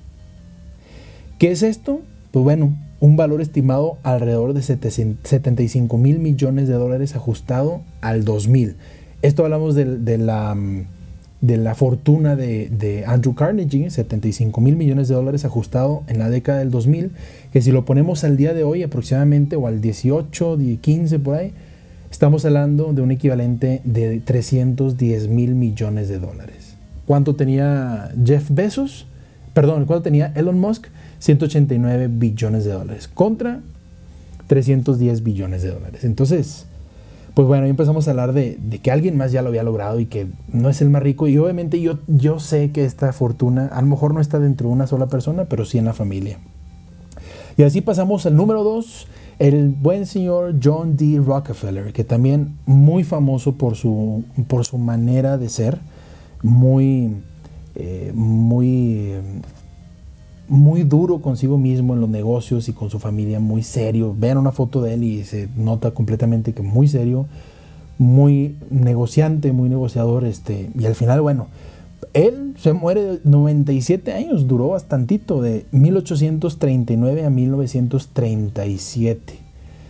[1.39, 2.01] ¿Qué es esto?
[2.31, 8.77] Pues bueno, un valor estimado alrededor de 75 mil millones de dólares ajustado al 2000.
[9.23, 10.87] Esto hablamos de la mm,
[11.45, 16.61] de la fortuna de, Andrew Carnegie, 75 mil millones de dólares ajustado en la década
[16.61, 17.11] del 2000,
[17.53, 21.53] que si lo ponemos al día de hoy aproximadamente o al 18, 15 por ahí,
[22.11, 26.77] estamos hablando de un equivalente de 310 mil millones de dólares.
[27.07, 29.07] ¿Cuánto tenía Jeff Bezos?
[29.53, 30.87] Perdón, ¿cuánto tenía Elon Musk?
[31.19, 33.61] 189 billones de dólares contra
[34.47, 36.05] 310 billones de dólares.
[36.05, 36.65] Entonces,
[37.35, 40.29] pues bueno, empezamos a hablar de, que alguien más ya lo había logrado y que
[40.53, 41.27] no es el más rico.
[41.27, 44.75] Y obviamente yo, yo sé que esta fortuna a lo mejor no está dentro de
[44.75, 46.39] una sola persona, pero sí en la familia.
[47.57, 49.09] Y así pasamos al número dos,
[49.41, 51.21] el buen señor John D.
[51.25, 55.79] Rockefeller, que también muy famoso por su, por su manera de ser,
[56.43, 57.17] muy,
[57.75, 59.13] eh, muy
[60.49, 64.15] muy duro consigo mismo en los negocios y con su familia, muy serio.
[64.19, 67.27] Vean una foto de él y se nota completamente que muy serio,
[67.99, 70.25] muy negociante, muy negociador.
[70.25, 71.49] Este, y al final, bueno,
[72.13, 79.39] él se muere de 97 años, duró bastantito, de 1839 a 1937.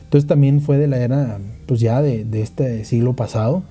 [0.04, 3.64] Entonces también fue de la era, pues ya de, de este siglo pasado.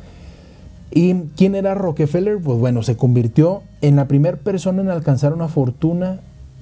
[0.91, 2.39] ¿Y quién era Rockefeller?
[2.39, 6.19] Pues bueno, se convirtió en la primera persona en alcanzar una fortuna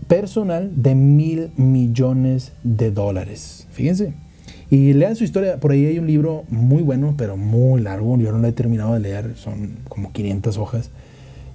[0.08, 3.68] personal de mil millones de dólares.
[3.72, 4.14] Fíjense.
[4.70, 5.60] Y lean su historia.
[5.60, 8.18] Por ahí hay un libro muy bueno, pero muy largo.
[8.18, 9.34] Yo no lo he terminado de leer.
[9.36, 10.91] Son como 500 hojas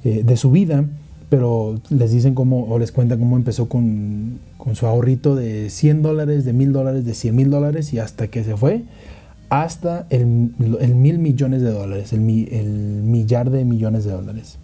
[0.05, 0.85] eh, de su vida.
[1.29, 4.39] Pero les dicen cómo, o les cuentan cómo empezó con,
[4.75, 8.45] su ahorrito de 100 dólares, de 1000 dólares, de 100 mil dólares y hasta que
[8.45, 8.85] se fue
[9.49, 14.59] hasta el, mil millones de dólares, el millar de millones de dólares.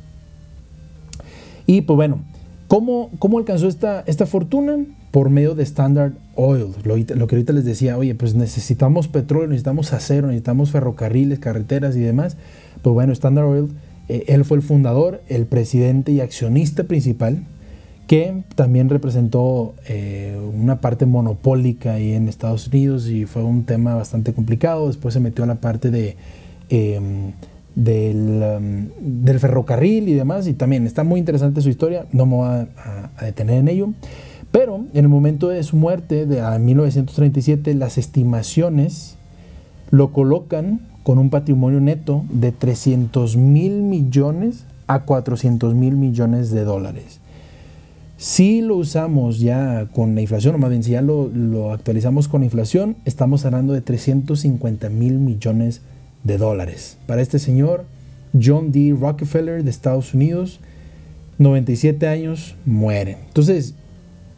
[1.66, 2.22] Y pues bueno,
[2.73, 4.83] ¿Cómo, alcanzó esta, esta fortuna?
[5.11, 6.68] Por medio de Standard Oil.
[6.85, 6.97] Lo,
[7.27, 12.39] que ahorita les decía, oye, pues necesitamos petróleo, necesitamos acero, necesitamos ferrocarriles, carreteras y demás.
[12.81, 13.68] Pues bueno, Standard Oil,
[14.09, 17.45] eh, él fue el fundador, el presidente y accionista principal,
[18.07, 23.97] que también representó eh, una parte monopólica ahí en Estados Unidos y fue un tema
[23.97, 24.87] bastante complicado.
[24.87, 26.16] Después se metió a la parte de...
[27.77, 32.37] Em, Um, del, ferrocarril y demás, y también está muy interesante su historia, no me
[32.37, 33.93] voy a, detener en ello,
[34.51, 39.16] pero en el momento de su muerte, de 1937, las estimaciones
[39.91, 46.64] lo colocan con un patrimonio neto de 300 mil millones a 400 mil millones de
[46.64, 47.20] dólares.
[48.18, 52.29] Si lo usamos ya con la inflación, o más bien si ya lo, lo actualizamos
[52.29, 56.99] con la inflación, estamos hablando de 350 mil millones de de dólares.
[57.07, 57.85] Para este señor,
[58.41, 58.97] John D.
[58.99, 60.61] Rockefeller de Estados Unidos,
[61.39, 63.18] 97 años, muere.
[63.27, 63.75] Entonces,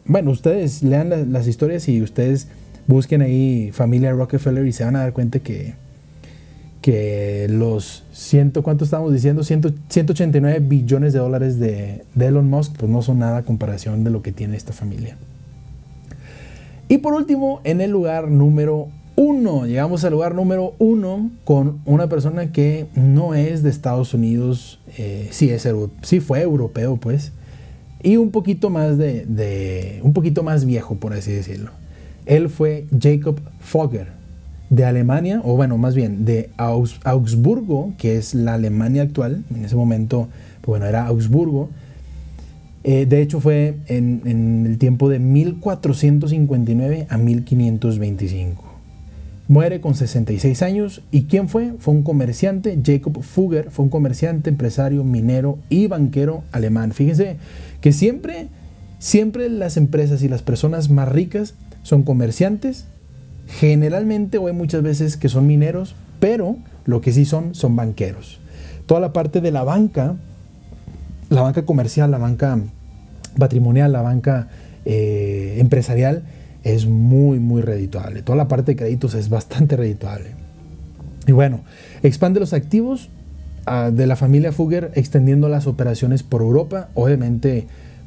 [0.05, 2.49] bueno, ustedes lean las historias y ustedes
[2.87, 5.75] busquen ahí familia Rockefeller y se van a dar cuenta que,
[6.83, 9.43] que los ciento, ¿cuánto estamos diciendo?
[9.43, 14.11] 189 billones de dólares de, de Elon Musk, pues no son nada a comparación de
[14.11, 15.17] lo que tiene esta familia.
[16.89, 19.67] Y por último, en el lugar número uno.
[19.67, 25.29] Llegamos al lugar número uno con una persona que no es de Estados Unidos, eh,
[25.31, 25.51] sí,
[26.21, 27.33] fue europeo, pues,
[28.03, 31.71] y un poquito más de, un poquito más viejo, por así decirlo.
[32.27, 34.09] Él fue Jacob Fogger,
[34.71, 39.77] de Alemania, o bueno, más bien de Augsburgo, que es la Alemania actual, en ese
[39.77, 40.29] momento,
[40.63, 41.69] pues bueno, era Augsburgo.
[42.83, 48.64] Eh, de hecho, fue en el tiempo de 1459 a 1525.
[49.47, 51.03] Muere con 66 años.
[51.11, 51.75] ¿Y quién fue?
[51.79, 56.93] Fue un comerciante, Jacob Fugger, fue un comerciante, empresario, minero y banquero alemán.
[56.93, 57.37] Fíjense
[57.81, 58.49] que siempre,
[58.99, 62.87] siempre las empresas y las personas más ricas son comerciantes,
[63.47, 68.41] generalmente o hay muchas veces que son mineros, pero lo que sí son son banqueros.
[68.87, 70.17] Toda la parte de la banca,
[71.29, 72.59] la banca comercial, la banca
[73.39, 74.49] patrimonial, la banca
[74.87, 76.23] eh, empresarial,
[76.65, 78.23] es muy, muy redituable.
[78.23, 80.31] Toda la parte de créditos es bastante redituable.
[81.27, 81.61] Y bueno,
[82.03, 83.11] expande los activos
[83.67, 86.89] ah, de la familia Fugger extendiendo las operaciones por Europa.
[86.95, 87.67] Obviamente,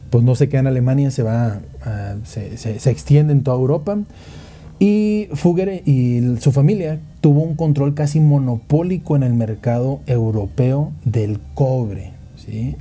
[0.10, 3.98] pues no se queda en Alemania, se va, ah, se, se, extiende en toda Europa.
[4.80, 11.40] Y Fugger y su familia tuvo un control casi monopólico en el mercado europeo del
[11.56, 12.12] cobre.
[12.36, 12.76] ¿sí?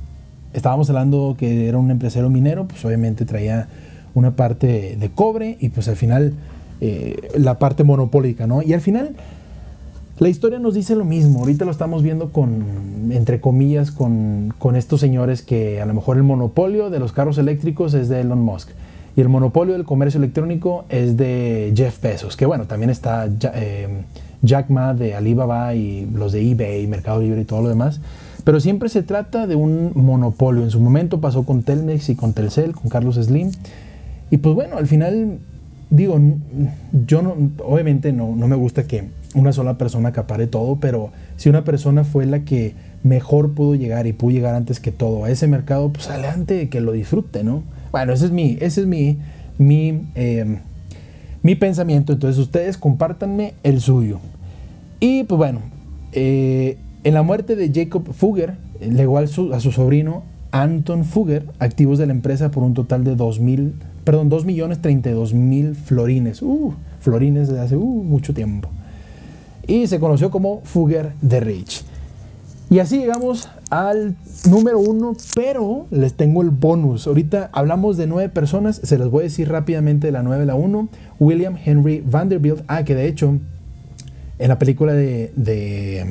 [0.53, 3.67] Estábamos hablando que era un empresario minero, pues obviamente traía
[4.17, 6.33] una parte de cobre y pues al final
[6.81, 8.63] eh, la parte monopólica, ¿no?
[8.63, 9.15] Y al final
[10.17, 14.99] la historia nos dice lo mismo, ahorita lo estamos viendo con, entre comillas, con, estos
[14.99, 18.69] señores que a lo mejor el monopolio de los carros eléctricos es de Elon Musk
[19.15, 23.87] y el monopolio del comercio electrónico es de Jeff Bezos, que bueno, también está eh,
[24.41, 28.01] Jack Ma de Alibaba y los de eBay, Mercado Libre y todo lo demás.
[28.43, 30.63] Pero siempre se trata de un monopolio.
[30.63, 33.51] En su momento pasó con Telmex y con Telcel, con Carlos Slim.
[34.29, 35.39] Y pues bueno, al final,
[35.89, 36.19] digo,
[37.05, 39.05] yo no, obviamente no, no me gusta que
[39.35, 44.07] una sola persona acapare todo, pero si una persona fue la que mejor pudo llegar
[44.07, 47.63] y pudo llegar antes que todo a ese mercado, pues adelante, que lo disfrute, ¿no?
[47.91, 49.17] Bueno, ese es mi, ese es mi,
[49.57, 50.59] mi, em,
[51.41, 52.13] mi pensamiento.
[52.13, 54.19] Entonces ustedes compártanme el suyo.
[54.99, 55.61] Y pues bueno,
[56.11, 61.45] eh, en la muerte de Jacob Fugger, legó a su, a su sobrino Anton Fugger
[61.59, 63.73] activos de la empresa por un total de 2 mil,
[64.07, 66.41] perdón, 2 millones 32 mil florines.
[66.41, 68.69] Uh, florines de hace uh, mucho tiempo.
[69.67, 71.83] Y se conoció como Fugger de Rich.
[72.69, 74.15] Y así llegamos al
[74.49, 77.05] número uno, pero les tengo el bonus.
[77.05, 80.45] Ahorita hablamos de nueve personas, se les voy a decir rápidamente de la nueve a
[80.45, 80.87] la uno.
[81.19, 83.37] William Henry Vanderbilt, ah, que de hecho
[84.39, 86.05] en la película de, de,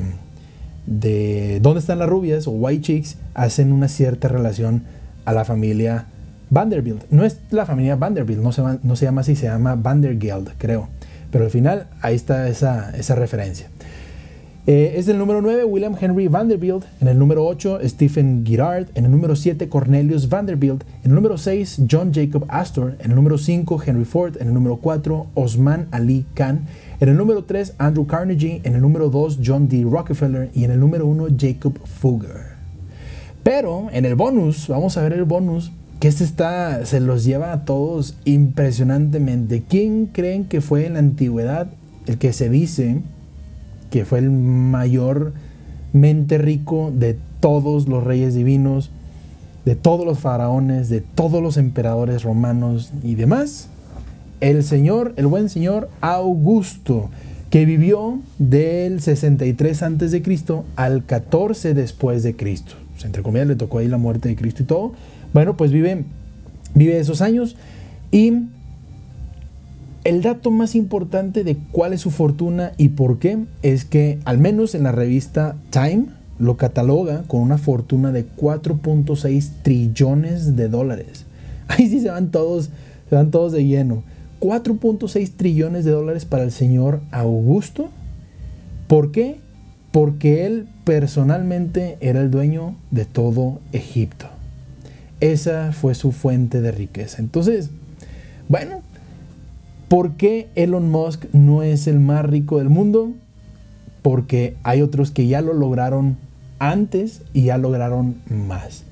[0.85, 2.45] de ¿Dónde están las rubias?
[2.45, 4.83] o White Chicks hacen una cierta relación
[5.25, 6.05] a la familia
[6.49, 7.03] Vanderbilt.
[7.11, 10.89] No es la familia Vanderbilt, no se, no se llama así, se llama Vandergeld, creo.
[11.31, 13.69] Pero al final ahí está esa, esa referencia.
[14.69, 16.83] Eh, es el número 9, William Henry Vanderbilt.
[16.99, 18.87] En el número 8, Stephen Girard.
[18.95, 20.83] En el número 7, Cornelius Vanderbilt.
[21.05, 22.97] En el número 6, John Jacob Astor.
[22.99, 24.35] En el número 5, Henry Ford.
[24.41, 26.65] En el número 4, Osman Ali Khan.
[26.99, 28.59] En el número 3, Andrew Carnegie.
[28.65, 29.85] En el número 2, John D.
[29.89, 30.49] Rockefeller.
[30.53, 32.57] Y en el número 1, Jacob Fugger.
[33.43, 37.51] Pero en el bonus, vamos a ver el bonus, que este está, se los lleva
[37.53, 39.63] a todos impresionantemente.
[39.67, 41.69] ¿Quién creen que fue en la antigüedad
[42.05, 43.01] el que se dice
[43.89, 45.33] que fue el mayor
[45.93, 48.91] mente rico de todos los reyes divinos,
[49.65, 53.69] de todos los faraones, de todos los emperadores romanos y demás,
[54.39, 57.09] el señor, el buen señor Augusto,
[57.49, 62.73] que vivió del 63 antes de Cristo al 14 después de Cristo.
[63.03, 64.93] entre comillas le tocó ahí la muerte de Cristo y todo.
[65.37, 66.03] Bueno, pues vive
[66.73, 67.57] vive esos años
[68.09, 68.33] y
[70.03, 74.39] el dato más importante de cuál es su fortuna y por qué es que, al
[74.39, 76.05] menos en la revista Time,
[76.39, 81.27] lo cataloga con una fortuna de 4.6 trillones de dólares.
[81.67, 82.71] Ahí sí se van todos,
[83.07, 84.01] se van todos de lleno.
[84.39, 87.89] 4.6 trillones de dólares para el señor Augusto.
[88.87, 89.39] ¿Por qué?
[89.91, 94.29] Porque él personalmente era el dueño de todo Egipto.
[95.19, 97.21] Esa fue su fuente de riqueza.
[97.21, 97.69] Entonces,
[98.49, 98.81] bueno,
[99.87, 103.13] ¿Por qué Elon Musk no es el más rico del mundo?
[104.01, 106.17] Porque hay otros que ya lo lograron
[106.59, 108.83] antes y ya lograron más.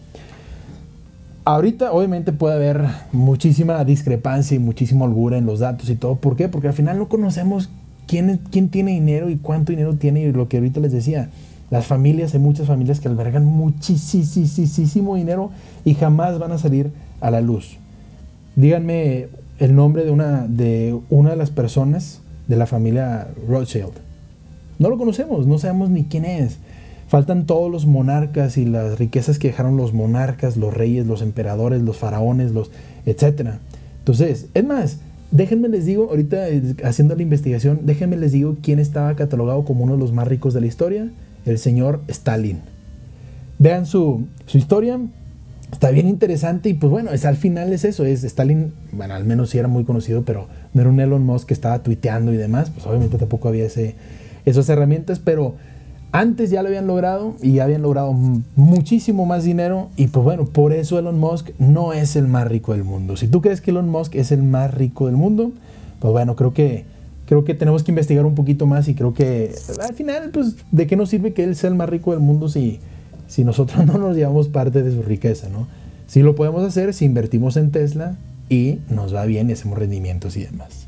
[1.44, 6.16] Ahorita obviamente puede haber muchísima discrepancia y muchísima holgura en los datos y todo.
[6.16, 6.48] ¿Por qué?
[6.48, 7.70] Porque al final no conocemos
[8.08, 11.30] quién, quién tiene dinero y cuánto dinero tiene y lo que ahorita les decía.
[11.72, 15.52] Las familias, hay muchas familias que albergan muchísimo dinero
[15.84, 16.92] y jamás van a salir
[17.22, 17.78] a la luz.
[18.56, 19.28] Díganme
[19.60, 23.94] el nombre de una, de una de las personas de la familia Rothschild.
[24.78, 26.58] No lo conocemos, no sabemos ni quién es.
[27.08, 31.82] Faltan todos los monarcas y las riquezas que dejaron los monarcas, los reyes, los emperadores,
[31.82, 32.72] los faraones, los
[33.06, 33.60] etcétera.
[34.00, 35.00] Entonces, es más,
[35.32, 39.84] déjenme les digo, ahorita eh, haciendo la investigación, déjenme les digo quién estaba catalogado como
[39.84, 41.10] uno de los más ricos de la historia,
[41.46, 42.62] el señor Stalin.
[43.58, 45.00] Vean su, su historia,
[45.72, 49.26] está bien interesante y pues bueno, es, al final es eso, es Stalin, bueno, al
[49.26, 52.38] menos sí era muy conocido, pero no era un Elon Musk que estaba tuiteando y
[52.38, 53.96] demás, pues obviamente tampoco había ese,
[54.46, 55.56] esas herramientas, pero
[56.12, 58.14] antes ya lo habían logrado y ya habían logrado
[58.56, 62.72] muchísimo más dinero y pues bueno, por eso Elon Musk no es el más rico
[62.72, 63.18] del mundo.
[63.18, 65.52] Si tú crees que Elon Musk es el más rico del mundo,
[66.00, 66.86] pues bueno, creo que
[67.26, 70.88] creo que tenemos que investigar un poquito más y creo que al final pues de
[70.88, 72.80] qué nos sirve que él sea el más rico del mundo si
[73.28, 75.68] si nosotros no nos llevamos parte de su riqueza, ¿no?
[76.08, 78.16] Sí lo podemos hacer si invertimos en Tesla
[78.50, 80.88] y nos va bien y hacemos rendimientos y demás.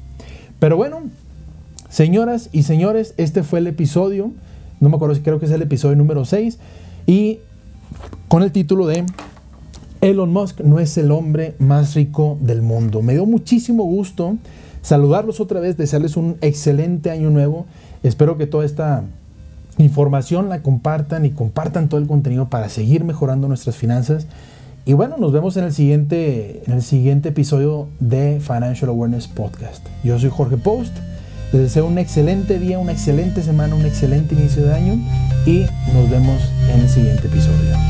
[0.59, 1.03] Pero bueno,
[1.89, 4.31] señoras y señores, este fue el episodio,
[4.79, 6.59] no me acuerdo si creo que es el episodio número 6,
[7.07, 7.39] y
[8.27, 9.05] con el título de
[10.01, 13.01] Elon Musk no es el hombre más rico del mundo.
[13.01, 14.38] Me dio muchísimo gusto
[14.88, 17.65] saludarlos otra vez, desearles un excelente año nuevo.
[18.03, 19.03] Espero que toda esta
[19.77, 24.27] información la compartan y compartan todo el contenido para seguir mejorando nuestras finanzas.
[24.85, 29.85] Y bueno, nos vemos en el siguiente, en el siguiente episodio de Financial Awareness Podcast.
[30.05, 30.95] Yo soy Jorge Post.
[31.51, 34.93] Les deseo un excelente día, una excelente semana, un excelente inicio de año
[35.45, 36.41] y nos vemos
[36.73, 37.86] en el siguiente episodio.